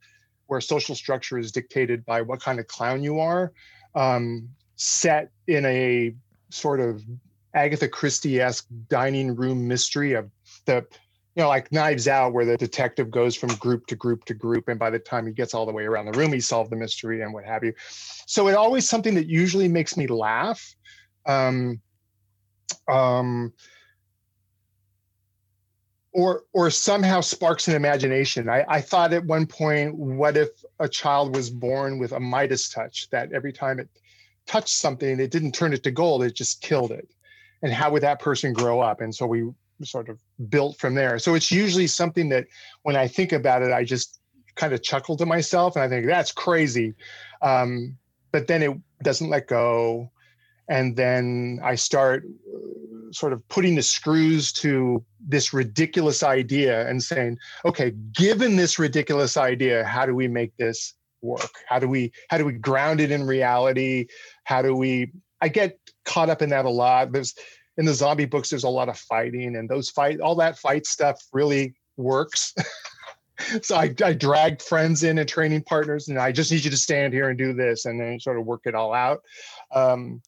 [0.45, 3.51] where social structure is dictated by what kind of clown you are
[3.95, 6.13] um, set in a
[6.49, 7.03] sort of
[7.55, 10.29] agatha christie-esque dining room mystery of
[10.65, 10.85] the
[11.35, 14.67] you know like knives out where the detective goes from group to group to group
[14.67, 16.75] and by the time he gets all the way around the room he solved the
[16.75, 17.73] mystery and what have you
[18.27, 20.75] so it always something that usually makes me laugh
[21.25, 21.81] um,
[22.87, 23.53] um,
[26.15, 28.49] or or somehow sparks an imagination.
[28.49, 32.69] I, I thought at one point, what if a child was born with a Midas
[32.69, 33.89] touch that every time it
[34.47, 37.09] touched something, it didn't turn it to gold, it just killed it.
[37.65, 39.01] And how would that person grow up?
[39.01, 39.49] And so we
[39.81, 41.17] sort of built from there.
[41.17, 42.45] So it's usually something that
[42.83, 44.19] when I think about it, I just
[44.53, 46.93] kind of chuckle to myself and I think that's crazy.
[47.41, 47.97] Um,
[48.31, 50.11] but then it doesn't let go.
[50.69, 57.01] And then I start uh, sort of putting the screws to this ridiculous idea and
[57.01, 61.63] saying, okay, given this ridiculous idea, how do we make this work?
[61.67, 64.05] How do we how do we ground it in reality?
[64.43, 67.11] How do we I get caught up in that a lot.
[67.11, 67.33] There's
[67.77, 70.85] in the zombie books, there's a lot of fighting, and those fight all that fight
[70.85, 72.53] stuff really works.
[73.61, 76.77] so I, I dragged friends in and training partners, and I just need you to
[76.77, 79.21] stand here and do this, and then sort of work it all out.
[79.73, 80.21] Um,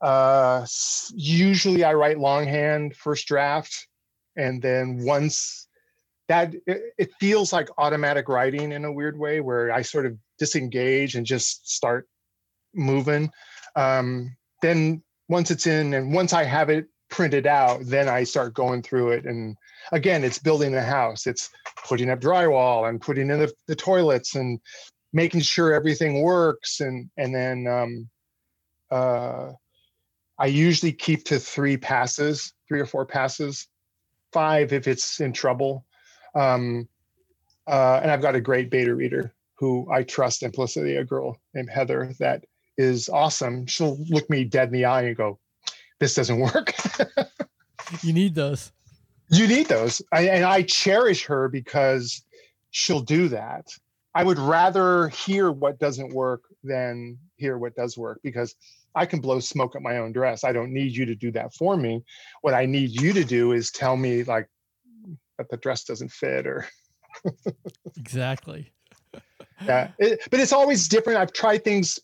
[0.00, 0.66] uh,
[1.14, 3.88] usually, I write longhand first draft,
[4.36, 5.66] and then once
[6.28, 10.16] that it, it feels like automatic writing in a weird way, where I sort of
[10.38, 12.06] disengage and just start
[12.74, 13.30] moving.
[13.78, 18.54] Um, then once it's in, and once I have it printed out, then I start
[18.54, 19.24] going through it.
[19.24, 19.56] And
[19.92, 21.26] again it's building a house.
[21.26, 21.50] It's
[21.86, 24.60] putting up drywall and putting in the, the toilets and
[25.12, 26.80] making sure everything works.
[26.80, 28.08] And and then um,
[28.90, 29.52] uh,
[30.40, 33.68] i usually keep to three passes three or four passes
[34.32, 35.84] five if it's in trouble.
[36.34, 36.88] Um,
[37.66, 41.68] uh, and i've got a great beta reader who i trust implicitly a girl named
[41.70, 42.44] heather that
[42.78, 45.38] is awesome she'll look me dead in the eye and go
[46.00, 46.72] this doesn't work.
[48.02, 48.70] You need those.
[49.30, 50.02] you need those.
[50.12, 52.22] I, and i cherish her because
[52.70, 53.66] she'll do that.
[54.14, 58.54] I would rather hear what doesn't work than hear what does work because
[58.94, 60.44] i can blow smoke at my own dress.
[60.44, 62.04] I don't need you to do that for me.
[62.42, 64.48] What i need you to do is tell me like
[65.38, 66.66] that the dress doesn't fit or
[67.96, 68.70] Exactly.
[69.64, 69.92] yeah.
[69.98, 71.18] It, but it's always different.
[71.18, 71.98] I've tried things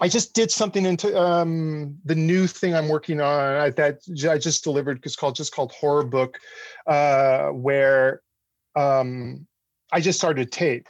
[0.00, 4.38] i just did something into um the new thing i'm working on I, that I
[4.38, 6.38] just delivered it's called just called horror book
[6.86, 8.22] uh where
[8.76, 9.46] um
[9.92, 10.88] i just started tape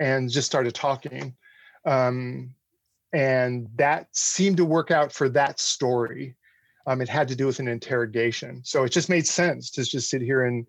[0.00, 1.34] and just started talking
[1.84, 2.54] um
[3.16, 6.36] and that seemed to work out for that story.
[6.86, 10.10] Um, it had to do with an interrogation, so it just made sense to just
[10.10, 10.66] sit here and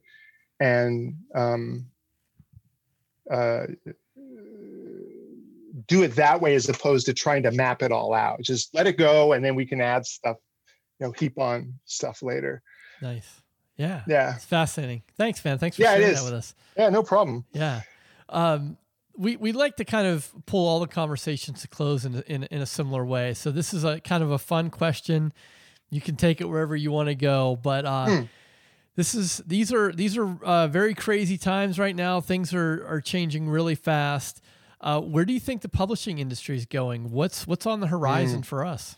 [0.60, 1.86] and um,
[3.30, 3.68] uh,
[5.88, 8.42] do it that way as opposed to trying to map it all out.
[8.42, 10.38] Just let it go, and then we can add stuff,
[11.00, 12.62] you know, heap on stuff later.
[13.02, 13.28] Nice.
[13.78, 14.02] Yeah.
[14.08, 14.36] Yeah.
[14.36, 15.04] It's fascinating.
[15.18, 15.60] Thanks, man.
[15.60, 16.56] Thanks for Yeah, sharing that with us.
[16.76, 17.46] Yeah, no problem.
[17.54, 17.82] Yeah.
[18.30, 18.78] Um,
[19.16, 22.44] we, we like to kind of pull all the conversations to close in, a- in,
[22.46, 23.34] in a similar way.
[23.36, 25.32] So this is a kind of a fun question.
[25.92, 28.24] You can take it wherever you want to go, but uh, Hmm.
[28.96, 32.20] this is these are these are uh, very crazy times right now.
[32.20, 34.42] Things are are changing really fast.
[34.80, 37.12] Uh, where do you think the publishing industry is going?
[37.12, 38.96] What's what's on the horizon for us?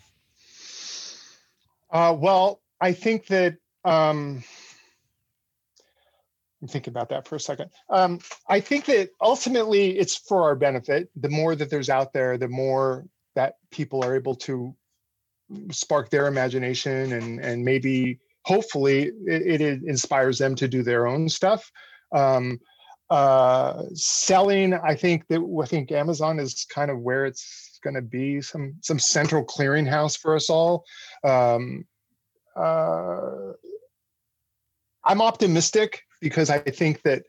[1.92, 3.56] Uh, well, I think that
[3.86, 4.44] um,
[6.62, 7.70] I'm thinking about that for a second.
[7.90, 11.10] Um, I think that ultimately it's for our benefit.
[11.16, 13.06] The more that there's out there, the more
[13.36, 14.76] that people are able to
[15.72, 21.30] spark their imagination and and maybe hopefully it, it inspires them to do their own
[21.30, 21.72] stuff.
[22.12, 22.60] Um,
[23.10, 28.01] uh, selling, I think that I think Amazon is kind of where it's going to
[28.01, 30.86] be some some central clearinghouse for us all.
[31.24, 31.86] Um,
[32.55, 33.53] uh,
[35.03, 37.24] I'm optimistic because I think that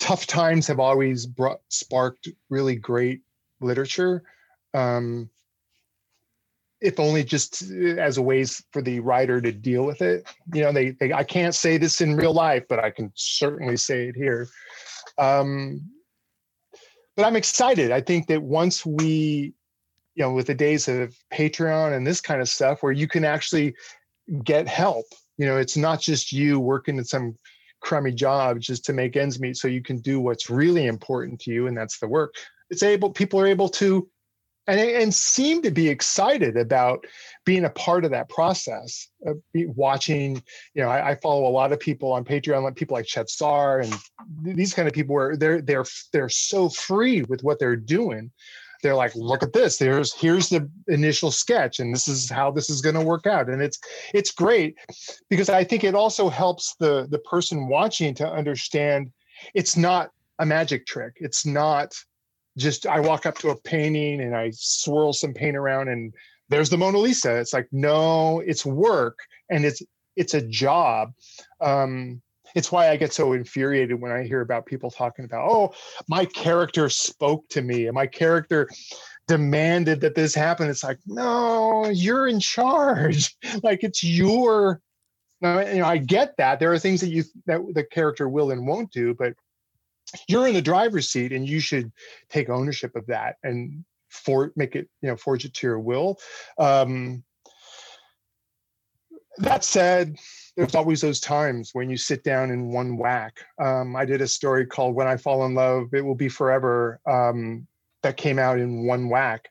[0.00, 3.20] tough times have always brought sparked really great
[3.60, 4.22] literature.
[4.74, 5.30] Um,
[6.80, 10.26] if only just as a ways for the writer to deal with it.
[10.54, 13.76] You know, they, they I can't say this in real life, but I can certainly
[13.76, 14.48] say it here.
[15.18, 15.90] Um,
[17.16, 17.90] but I'm excited.
[17.90, 19.54] I think that once we,
[20.14, 23.24] you know, with the days of Patreon and this kind of stuff, where you can
[23.24, 23.74] actually
[24.44, 25.06] get help.
[25.38, 27.36] You know, it's not just you working in some
[27.80, 31.50] crummy job just to make ends meet, so you can do what's really important to
[31.50, 32.34] you, and that's the work.
[32.68, 33.10] It's able.
[33.10, 34.08] People are able to
[34.66, 37.06] and and seem to be excited about
[37.44, 40.42] being a part of that process of watching
[40.74, 43.30] you know I, I follow a lot of people on patreon like people like Chet
[43.30, 43.94] Zar and
[44.42, 48.30] these kind of people where they're they're they're so free with what they're doing.
[48.82, 49.76] They're like look at this.
[49.76, 53.48] There's here's the initial sketch and this is how this is going to work out.
[53.50, 53.78] And it's
[54.14, 54.76] it's great
[55.28, 59.10] because i think it also helps the the person watching to understand
[59.54, 61.16] it's not a magic trick.
[61.16, 61.94] It's not
[62.56, 66.12] just I walk up to a painting and I swirl some paint around and
[66.48, 67.36] there's the Mona Lisa.
[67.36, 69.18] It's like no, it's work
[69.50, 69.82] and it's
[70.16, 71.12] it's a job.
[71.60, 72.20] Um,
[72.54, 75.72] it's why I get so infuriated when I hear about people talking about, oh,
[76.08, 78.68] my character spoke to me and my character
[79.28, 80.68] demanded that this happen.
[80.68, 83.36] It's like, no, you're in charge.
[83.62, 84.80] like it's your.
[85.42, 88.66] You know, I get that there are things that you that the character will and
[88.66, 89.32] won't do, but
[90.28, 91.92] you're in the driver's seat and you should
[92.28, 96.18] take ownership of that and for make it you know forge it to your will.
[96.58, 97.22] Um
[99.38, 100.16] that said
[100.56, 103.44] there's always those times when you sit down in one whack.
[103.62, 107.00] Um i did a story called when i fall in love it will be forever
[107.06, 107.66] um
[108.02, 109.48] that came out in one whack.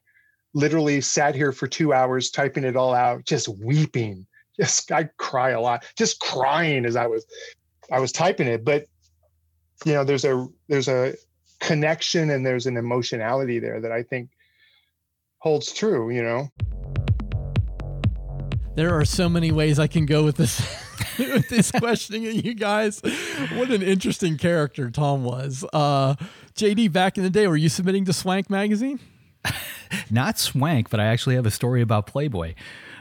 [0.54, 4.26] Literally sat here for two hours typing it all out just weeping.
[4.60, 7.26] Just i cry a lot just crying as i was
[7.94, 8.84] i was typing it but
[9.86, 11.14] you know there's a there's a
[11.60, 14.30] connection and there's an emotionality there that i think
[15.40, 16.50] holds true you know
[18.76, 20.62] There are so many ways I can go with this
[21.20, 23.02] with this questioning of you guys.
[23.56, 25.66] What an interesting character Thom was.
[25.74, 26.16] Uh,
[26.56, 29.02] JD, back in the day, were you submitting to Swank magazine?
[30.10, 32.54] Not Swank, but I actually have a story about Playboy.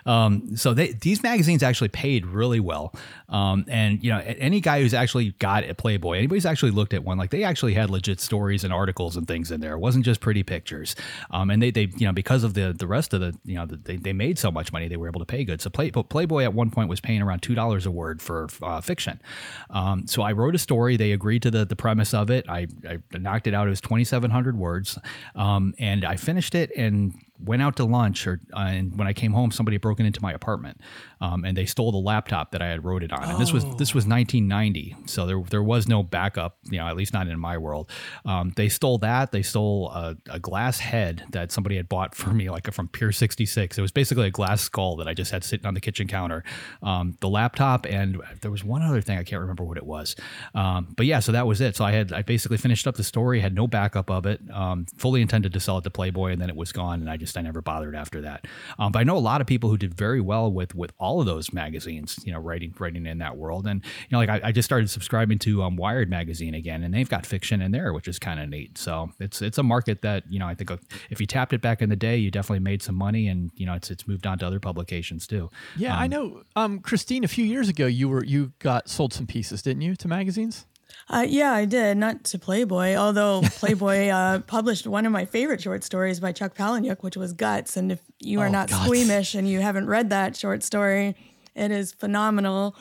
[0.09, 2.95] Um, so they, these magazines actually paid really well.
[3.29, 7.05] Um, and you know, any guy who's actually got a Playboy, anybody's actually looked at
[7.05, 9.75] one, like they actually had legit stories and articles and things in there.
[9.75, 10.97] It wasn't just pretty pictures.
[11.31, 13.67] Um, and they, they, you know, because of the the rest of the, you know,
[13.67, 15.61] the, they, they made so much money, they were able to pay good.
[15.61, 18.81] So Play, Playboy at one point was paying around two dollars a word for uh,
[18.81, 19.21] fiction.
[19.69, 20.97] Um, so I wrote a story.
[20.97, 22.49] They agreed to the the premise of it.
[22.49, 23.67] I, I knocked it out.
[23.67, 24.99] It was twenty seven hundred words,
[25.35, 29.13] um, and I finished it and went out to lunch or uh, and when I
[29.13, 30.81] came home somebody had broken into my apartment
[31.21, 33.23] um, and they stole the laptop that I had wrote it on.
[33.31, 36.97] And this was this was 1990 so there there was no backup you know at
[36.97, 37.91] least not in my world.
[38.25, 42.31] Um, they stole that they stole a, a glass head that somebody had bought for
[42.31, 45.45] me like from Pier 66 it was basically a glass skull that I just had
[45.45, 46.43] sitting on the kitchen counter.
[46.83, 50.17] Um, the laptop and there was one other thing I can't remember what it was.
[50.55, 51.77] Um, but yeah so that was it.
[51.77, 54.87] So I had I basically finished up the story had no backup of it um,
[54.97, 57.29] fully intended to sell it to Playboy and then it was gone and I just
[57.29, 58.47] just I never bothered after that.
[58.79, 61.08] Um, but I know a lot of people who did very well with with all
[61.21, 63.67] of those magazines, you know, writing writing in that world.
[63.67, 66.93] And you know, like I, I just started subscribing to um, Wired magazine again, and
[66.93, 68.77] they've got fiction in there, which is kind of neat.
[68.79, 70.71] So it's it's a market that you know I think
[71.11, 73.67] if you tapped it back in the day, you definitely made some money, and you
[73.67, 75.51] know it's it's moved on to other publications too.
[75.77, 76.43] Yeah, um, I know.
[76.57, 79.97] Um, Christine, a few years ago, you were you got sold some pieces, didn't you,
[79.97, 80.67] to magazines?
[81.11, 81.97] Uh, yeah, I did.
[81.97, 86.55] Not to Playboy, although Playboy uh, published one of my favorite short stories by Chuck
[86.55, 87.77] Palahniuk, which was Guts.
[87.77, 88.85] And if you are oh, not Guts.
[88.85, 91.17] squeamish and you haven't read that short story,
[91.55, 92.77] it is phenomenal.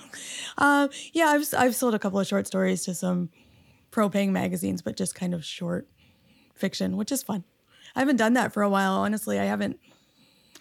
[0.58, 3.30] Uh, yeah, I've I've sold a couple of short stories to some
[3.92, 5.88] pro-paying magazines, but just kind of short
[6.54, 7.46] fiction, which is fun.
[7.96, 8.94] I haven't done that for a while.
[8.94, 9.80] Honestly, I haven't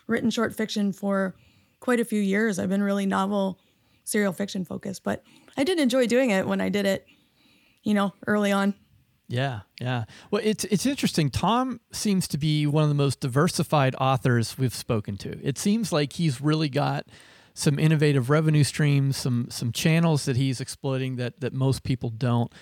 [0.07, 1.35] written short fiction for
[1.81, 2.59] quite a few years.
[2.59, 3.59] I've been really novel,
[4.05, 5.25] serial fiction focused, but
[5.57, 7.07] I did enjoy doing it when I did it
[7.87, 8.75] you know, early on.
[9.29, 10.05] Yeah, yeah.
[10.31, 11.31] Well, it's it's interesting.
[11.31, 15.39] Thom seems to be one of the most diversified authors we've spoken to.
[15.43, 17.07] It seems like he's really got
[17.55, 22.53] some innovative revenue streams, some some channels that he's exploiting that that most people don't.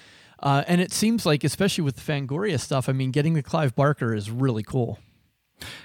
[0.40, 3.74] Uh, and it seems like, especially with the Fangoria stuff, I mean, getting the Clive
[3.74, 4.98] Barker is really cool.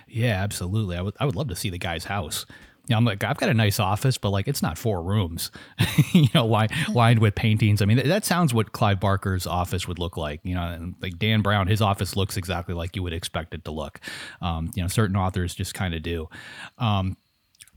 [0.08, 0.98] Yeah, absolutely.
[0.98, 2.46] I would I would love to see the guy's house.
[2.90, 5.52] Yeah, I'm like, I've got a nice office, but like, it's not four rooms,
[6.12, 7.82] you know, lined, lined with paintings.
[7.82, 10.42] I mean, that sounds what Clive Barker's office would look like.
[10.44, 13.64] You know, and like Dan Brown, his office looks exactly like you would expect it
[13.66, 14.00] to look.
[14.42, 16.28] Um, you know, certain authors just kind of do.
[16.80, 17.16] Um,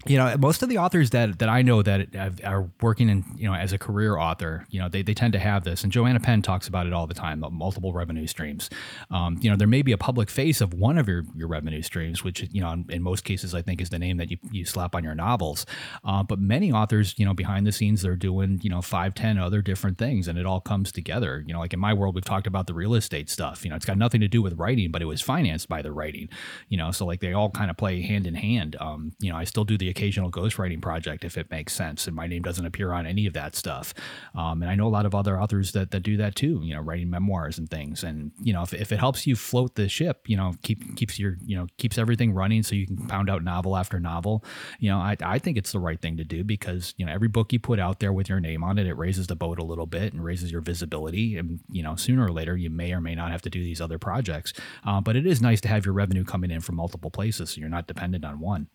[0.06, 3.48] you know most of the authors that that I know that are working in you
[3.48, 6.18] know as a career author you know they, they tend to have this and Joanna
[6.18, 8.68] Penn talks about it all the time multiple revenue streams.
[9.10, 11.82] Um, you know there may be a public face of one of your, your revenue
[11.82, 14.64] streams which you know in most cases I think is the name that you, you
[14.64, 15.66] slap on your novels.
[16.04, 19.38] Uh, but many authors you know behind the scenes they're doing you know five ten
[19.38, 21.44] other different things and it all comes together.
[21.46, 23.64] You know like in my world we've talked about the real estate stuff.
[23.64, 25.92] You know it's got nothing to do with writing but it was financed by the
[25.92, 26.28] writing
[26.68, 28.76] you know so like they all kind of play hand in hand.
[28.80, 32.06] Um, you know I still do the occasional ghostwriting project if it makes sense.
[32.06, 33.94] And my name doesn't appear on any of that stuff.
[34.34, 36.74] Um, and I know a lot of other authors that, that do that too, you
[36.74, 38.02] know, writing memoirs and things.
[38.02, 41.18] And, you know, if, if it helps you float the ship, you know, keep keeps
[41.18, 44.44] your, you know, keeps everything running so you can pound out novel after novel,
[44.80, 47.28] you know, I, I think it's the right thing to do because, you know, every
[47.28, 49.64] book you put out there with your name on it, it raises the boat a
[49.64, 51.36] little bit and raises your visibility.
[51.36, 53.80] And, you know, sooner or later, you may or may not have to do these
[53.80, 54.52] other projects.
[54.84, 57.60] Uh, but it is nice to have your revenue coming in from multiple places so
[57.60, 58.68] you're not dependent on one.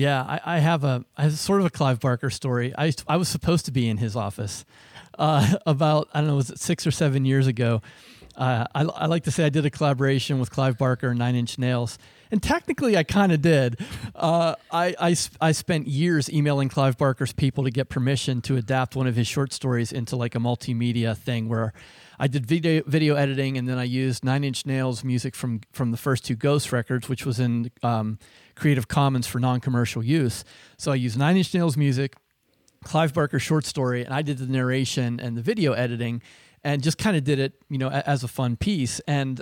[0.00, 2.72] Yeah, I, I, have a I have sort of a Clive Barker story.
[2.78, 4.64] I I was supposed to be in his office
[5.18, 7.82] uh, about I don't know was it six or seven years ago.
[8.34, 11.34] Uh, I, I like to say I did a collaboration with Clive Barker and Nine
[11.34, 11.98] Inch Nails,
[12.30, 13.80] and technically I kind of did.
[14.14, 18.96] Uh, I, I I spent years emailing Clive Barker's people to get permission to adapt
[18.96, 21.72] one of his short stories into like a multimedia thing where
[22.18, 25.90] I did video video editing, and then I used Nine Inch Nails music from from
[25.90, 28.18] the first two Ghost records, which was in um,
[28.54, 30.44] Creative Commons for non-commercial use.
[30.76, 32.16] So I used Nine Inch Nails music,
[32.84, 36.20] Clive Barker short story, and I did the narration and the video editing
[36.62, 39.00] and just kind of did it, you know, as a fun piece.
[39.00, 39.40] And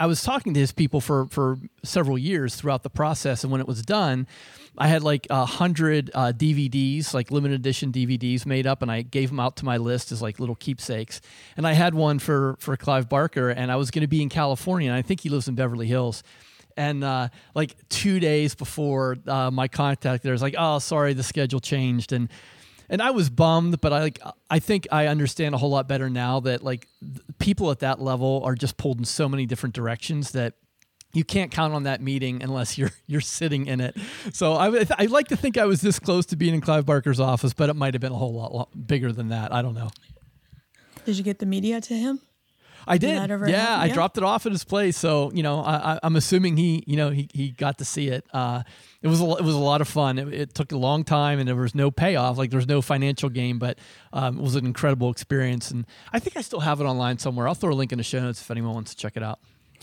[0.00, 3.60] I was talking to his people for for several years throughout the process, and when
[3.60, 4.26] it was done,
[4.76, 9.02] I had like a hundred uh, DVDs, like limited edition DVDs, made up, and I
[9.02, 11.20] gave them out to my list as like little keepsakes.
[11.56, 14.28] And I had one for for Clive Barker, and I was going to be in
[14.28, 16.22] California, and I think he lives in Beverly Hills.
[16.76, 21.22] And uh, like two days before uh, my contact, there was like, "Oh, sorry, the
[21.22, 22.28] schedule changed," and
[22.88, 24.20] and I was bummed, but I like
[24.50, 26.88] I think I understand a whole lot better now that like
[27.38, 30.54] people at that level are just pulled in so many different directions that
[31.12, 33.96] you can't count on that meeting unless you're you're sitting in it.
[34.32, 37.20] So I I like to think I was this close to being in Clive Barker's
[37.20, 39.52] office, but it might have been a whole lot, lot bigger than that.
[39.52, 39.90] I don't know.
[41.04, 42.20] Did you get the media to him?
[42.86, 43.28] I did.
[43.48, 44.96] yeah, I dropped it off at his place.
[44.96, 48.24] So you know, I, am assuming he, you know, he, he got to see it.
[48.32, 48.62] Uh,
[49.02, 50.18] it was a, it was a lot of fun.
[50.18, 52.38] It, it, took a long time, and there was no payoff.
[52.38, 53.78] Like there was no financial gain, but
[54.12, 55.70] um, it was an incredible experience.
[55.70, 57.48] And I think I still have it online somewhere.
[57.48, 59.40] I'll throw a link in the show notes if anyone wants to check it out.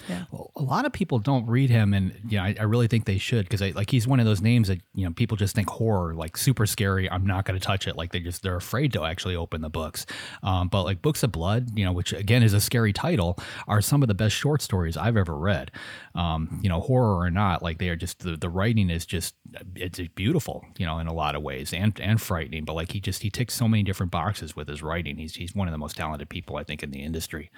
[0.09, 0.25] Yeah.
[0.31, 3.05] Well, a lot of people don't read him, and you know, I, I really think
[3.05, 5.69] they should because like he's one of those names that you know people just think
[5.69, 7.09] horror, like super scary.
[7.09, 7.95] I'm not going to touch it.
[7.95, 10.05] Like they just they're afraid to actually open the books.
[10.41, 13.37] Um, but like Books of Blood, you know, which again is a scary title,
[13.67, 15.71] are some of the best short stories I've ever read.
[16.15, 19.35] Um, you know, horror or not, like they are just the, the writing is just
[19.75, 22.65] it's beautiful, you know, in a lot of ways and and frightening.
[22.65, 25.17] But like he just he ticks so many different boxes with his writing.
[25.17, 27.49] He's he's one of the most talented people I think in the industry.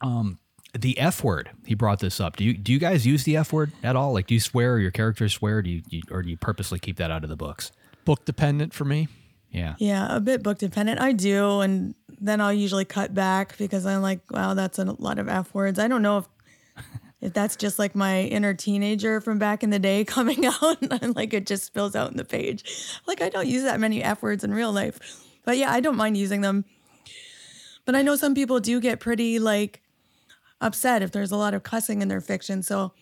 [0.00, 0.38] Um,
[0.78, 1.50] the F word.
[1.66, 2.36] He brought this up.
[2.36, 4.12] Do you do you guys use the F word at all?
[4.12, 5.62] Like, do you swear or your characters swear?
[5.62, 7.72] Do you, you or do you purposely keep that out of the books?
[8.04, 9.08] Book dependent for me.
[9.50, 9.74] Yeah.
[9.78, 10.98] Yeah, a bit book dependent.
[10.98, 15.18] I do, and then I'll usually cut back because I'm like, wow, that's a lot
[15.18, 15.78] of F words.
[15.78, 16.28] I don't know if
[17.20, 21.14] if that's just like my inner teenager from back in the day coming out and
[21.14, 22.64] like it just spills out in the page.
[23.06, 24.98] Like I don't use that many F words in real life.
[25.44, 26.64] But yeah, I don't mind using them.
[27.84, 29.81] But I know some people do get pretty like
[30.62, 32.62] upset if there's a lot of cussing in their fiction.
[32.62, 32.92] So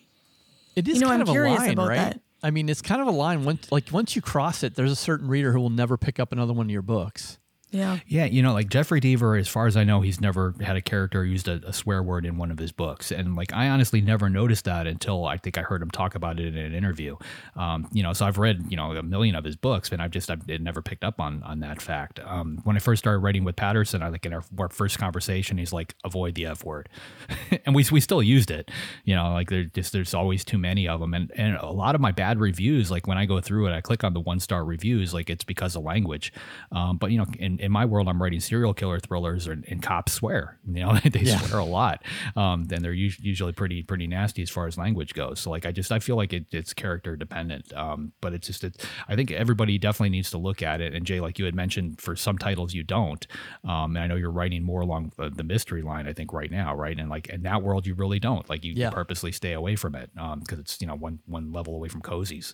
[0.75, 1.95] It is You know, kind I'm of a line, about right?
[1.95, 2.19] that.
[2.43, 3.43] I mean, it's kind of a line.
[3.45, 6.31] Once, like once you cross it, there's a certain reader who will never pick up
[6.31, 7.37] another one of your books.
[7.71, 7.99] Yeah.
[8.05, 10.81] Yeah, you know, like Jeffrey Deaver, as far as I know, he's never had a
[10.81, 14.01] character use a, a swear word in one of his books, and like I honestly
[14.01, 17.15] never noticed that until I think I heard him talk about it in an interview.
[17.55, 20.11] Um, you know, so I've read you know a million of his books, and I've
[20.11, 22.19] just I've never picked up on on that fact.
[22.19, 25.57] Um, when I first started writing with Patterson, I like in our, our first conversation,
[25.57, 26.89] he's like, avoid the f word,
[27.65, 28.69] and we we still used it.
[29.05, 31.95] You know, like there just there's always too many of them, and and a lot
[31.95, 34.41] of my bad reviews, like when I go through it, I click on the one
[34.41, 36.33] star reviews, like it's because of language.
[36.73, 39.81] Um, but you know, in, in my world, I'm writing serial killer thrillers, and, and
[39.81, 40.59] cops swear.
[40.67, 41.39] You know, they Yeah.
[41.39, 42.03] swear a lot.
[42.35, 45.39] Um, and they're usually pretty pretty nasty as far as language goes.
[45.39, 47.71] So like, I just I feel like it, it's character dependent.
[47.73, 50.93] Um, but it's just it, I think everybody definitely needs to look at it.
[50.93, 53.25] And Jay, like you had mentioned, for some titles you don't.
[53.63, 56.07] Um, and I know you're writing more along the, the mystery line.
[56.07, 56.97] I think right now, right?
[56.99, 58.49] And like in that world, you really don't.
[58.49, 58.89] Like you, Yeah.
[58.89, 62.53] purposely stay away from it because it's you know one one level away from cozies.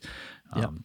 [0.53, 0.83] Um,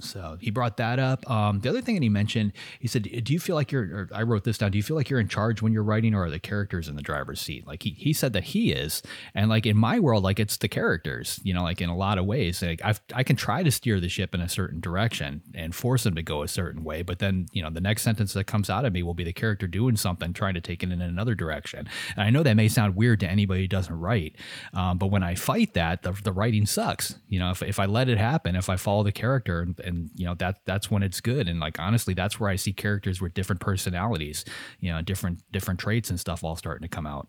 [0.00, 1.28] so he brought that up.
[1.30, 4.22] Um, the other thing that he mentioned, he said, "Do you feel like you're?" I
[4.22, 4.70] wrote this down.
[4.70, 6.96] Do you feel like you're in charge when you're writing, or are the characters in
[6.96, 7.66] the driver's seat?
[7.66, 9.02] Like he, he said that he is,
[9.34, 11.40] and like in my world, like it's the characters.
[11.42, 14.00] You know, like in a lot of ways, like I've, I can try to steer
[14.00, 17.18] the ship in a certain direction and force them to go a certain way, but
[17.18, 19.66] then you know the next sentence that comes out of me will be the character
[19.66, 21.86] doing something, trying to take it in another direction.
[22.16, 24.36] And I know that may sound weird to anybody who doesn't write,
[24.72, 27.16] um, but when I fight that, the, the writing sucks.
[27.28, 30.26] You know, if, if I let it happen, if I follow the character, and, you
[30.26, 31.48] know that that's when it's good.
[31.48, 34.44] And like honestly, that's where I see characters with different personalities,
[34.80, 37.28] you know, different different traits and stuff all starting to come out.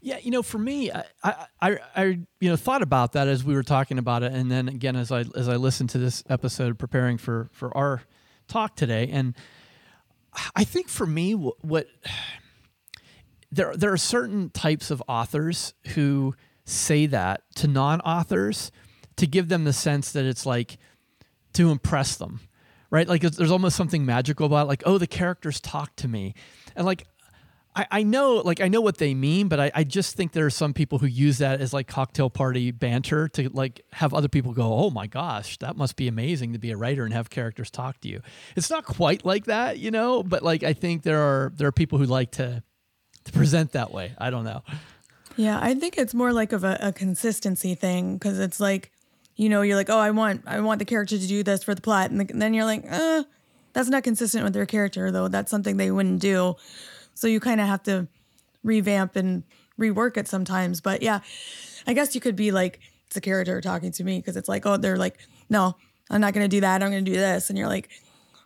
[0.00, 1.04] Yeah, you know, for me, I,
[1.60, 4.68] I, I, you know, thought about that as we were talking about it, and then
[4.68, 8.02] again as I as I listened to this episode, preparing for for our
[8.46, 9.34] talk today, and
[10.54, 11.86] I think for me, wh- what
[13.50, 18.72] there there are certain types of authors who say that to non-authors
[19.16, 20.78] to give them the sense that it's like
[21.56, 22.40] to impress them,
[22.90, 23.08] right?
[23.08, 26.34] Like there's almost something magical about it, like oh the characters talk to me,
[26.74, 27.06] and like
[27.76, 30.46] I, I know like I know what they mean, but I, I just think there
[30.46, 34.28] are some people who use that as like cocktail party banter to like have other
[34.28, 37.28] people go, oh my gosh, that must be amazing to be a writer and have
[37.28, 38.22] characters talk to you.
[38.56, 41.72] It's not quite like that, you know, but like I think there are there are
[41.72, 42.62] people who like to
[43.24, 44.14] to present that way.
[44.18, 44.62] I don't know.
[45.36, 48.90] Yeah, I think it's more like of a, a consistency thing because it's like,
[49.36, 51.74] you know, you're like, oh, I want, I want the character to do this for
[51.74, 53.24] the plot, and then you're like, uh,
[53.72, 55.28] that's not consistent with their character, though.
[55.28, 56.56] That's something they wouldn't do.
[57.14, 58.08] So you kind of have to
[58.64, 59.42] revamp and
[59.78, 60.80] rework it sometimes.
[60.80, 61.20] But yeah,
[61.86, 64.64] I guess you could be like, it's a character talking to me because it's like,
[64.66, 65.18] oh, they're like,
[65.48, 65.76] no,
[66.10, 66.82] I'm not going to do that.
[66.82, 67.90] I'm going to do this, and you're like,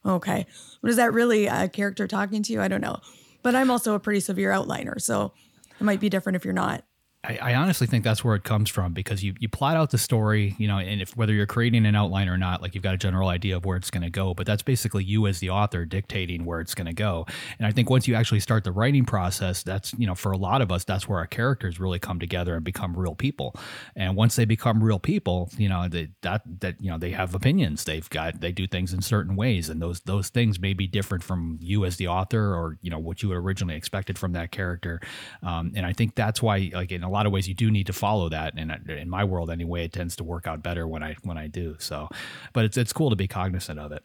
[0.05, 0.47] okay,
[0.82, 2.61] but is that really a character talking to you?
[2.61, 2.99] I don't know.
[3.43, 5.32] But I'm also a pretty severe outliner, so
[5.80, 6.84] it might be different if you're not.
[7.23, 9.99] I, I honestly think that's where it comes from because you, you plot out the
[9.99, 12.95] story, you know, and if whether you're creating an outline or not, like you've got
[12.95, 15.51] a general idea of where it's going to go, but that's basically you as the
[15.51, 17.27] author dictating where it's going to go.
[17.59, 20.39] And I think once you actually start the writing process, that's, you know, for a
[20.39, 23.55] lot of us, that's where our characters really come together and become real people.
[23.95, 27.35] And once they become real people, you know, they, that, that, you know, they have
[27.35, 29.68] opinions, they've got, they do things in certain ways.
[29.68, 32.99] And those, those things may be different from you as the author or, you know,
[32.99, 35.03] what you originally expected from that character.
[35.43, 37.87] Um, and I think that's why, like, in a lot of ways, you do need
[37.87, 38.55] to follow that.
[38.57, 41.47] And in my world, anyway, it tends to work out better when I when I
[41.47, 41.77] do.
[41.79, 42.09] So,
[42.53, 44.03] but it's it's cool to be cognizant of it.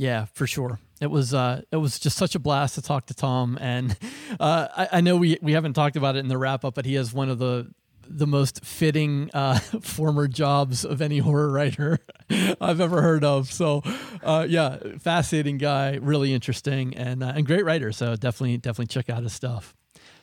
[0.00, 0.78] Yeah, for sure.
[1.02, 3.98] It was uh, it was just such a blast to talk to Thom, and
[4.40, 6.86] uh, I, I know we we haven't talked about it in the wrap up, but
[6.86, 7.70] he has one of the
[8.08, 11.98] the most fitting uh, former jobs of any horror writer
[12.30, 13.52] I've ever heard of.
[13.52, 13.82] So,
[14.22, 17.92] uh, yeah, fascinating guy, really interesting, and uh, and great writer.
[17.92, 19.74] So definitely definitely check out his stuff.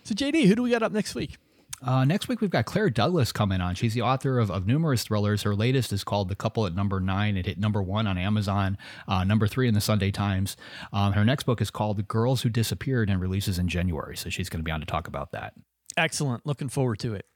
[0.03, 1.37] So JD, who do we got up next week?
[1.81, 3.75] Uh, next week, we've got Claire Douglas coming on.
[3.75, 5.43] She's the author of, of numerous thrillers.
[5.43, 7.37] Her latest is called The Couple at Number Nine.
[7.37, 10.57] It hit number one on Amazon, uh, number three in the Sunday Times.
[10.91, 14.17] Um, her next book is called The Girls Who Disappeared and releases in January.
[14.17, 15.53] So she's going to be on to talk about that.
[15.95, 16.45] Excellent.
[16.47, 17.27] Looking forward to it.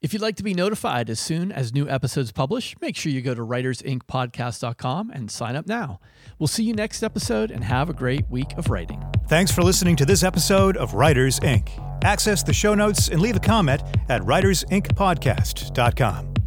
[0.00, 3.20] If you'd like to be notified as soon as new episodes publish, make sure you
[3.20, 6.00] go to writersincpodcast.com and sign up now.
[6.40, 9.04] We'll see you next episode and have a great week of writing.
[9.28, 11.68] Thanks for listening to this episode of Writers Inc.
[12.02, 16.39] Access the show notes and leave a comment at writersincpodcast.com.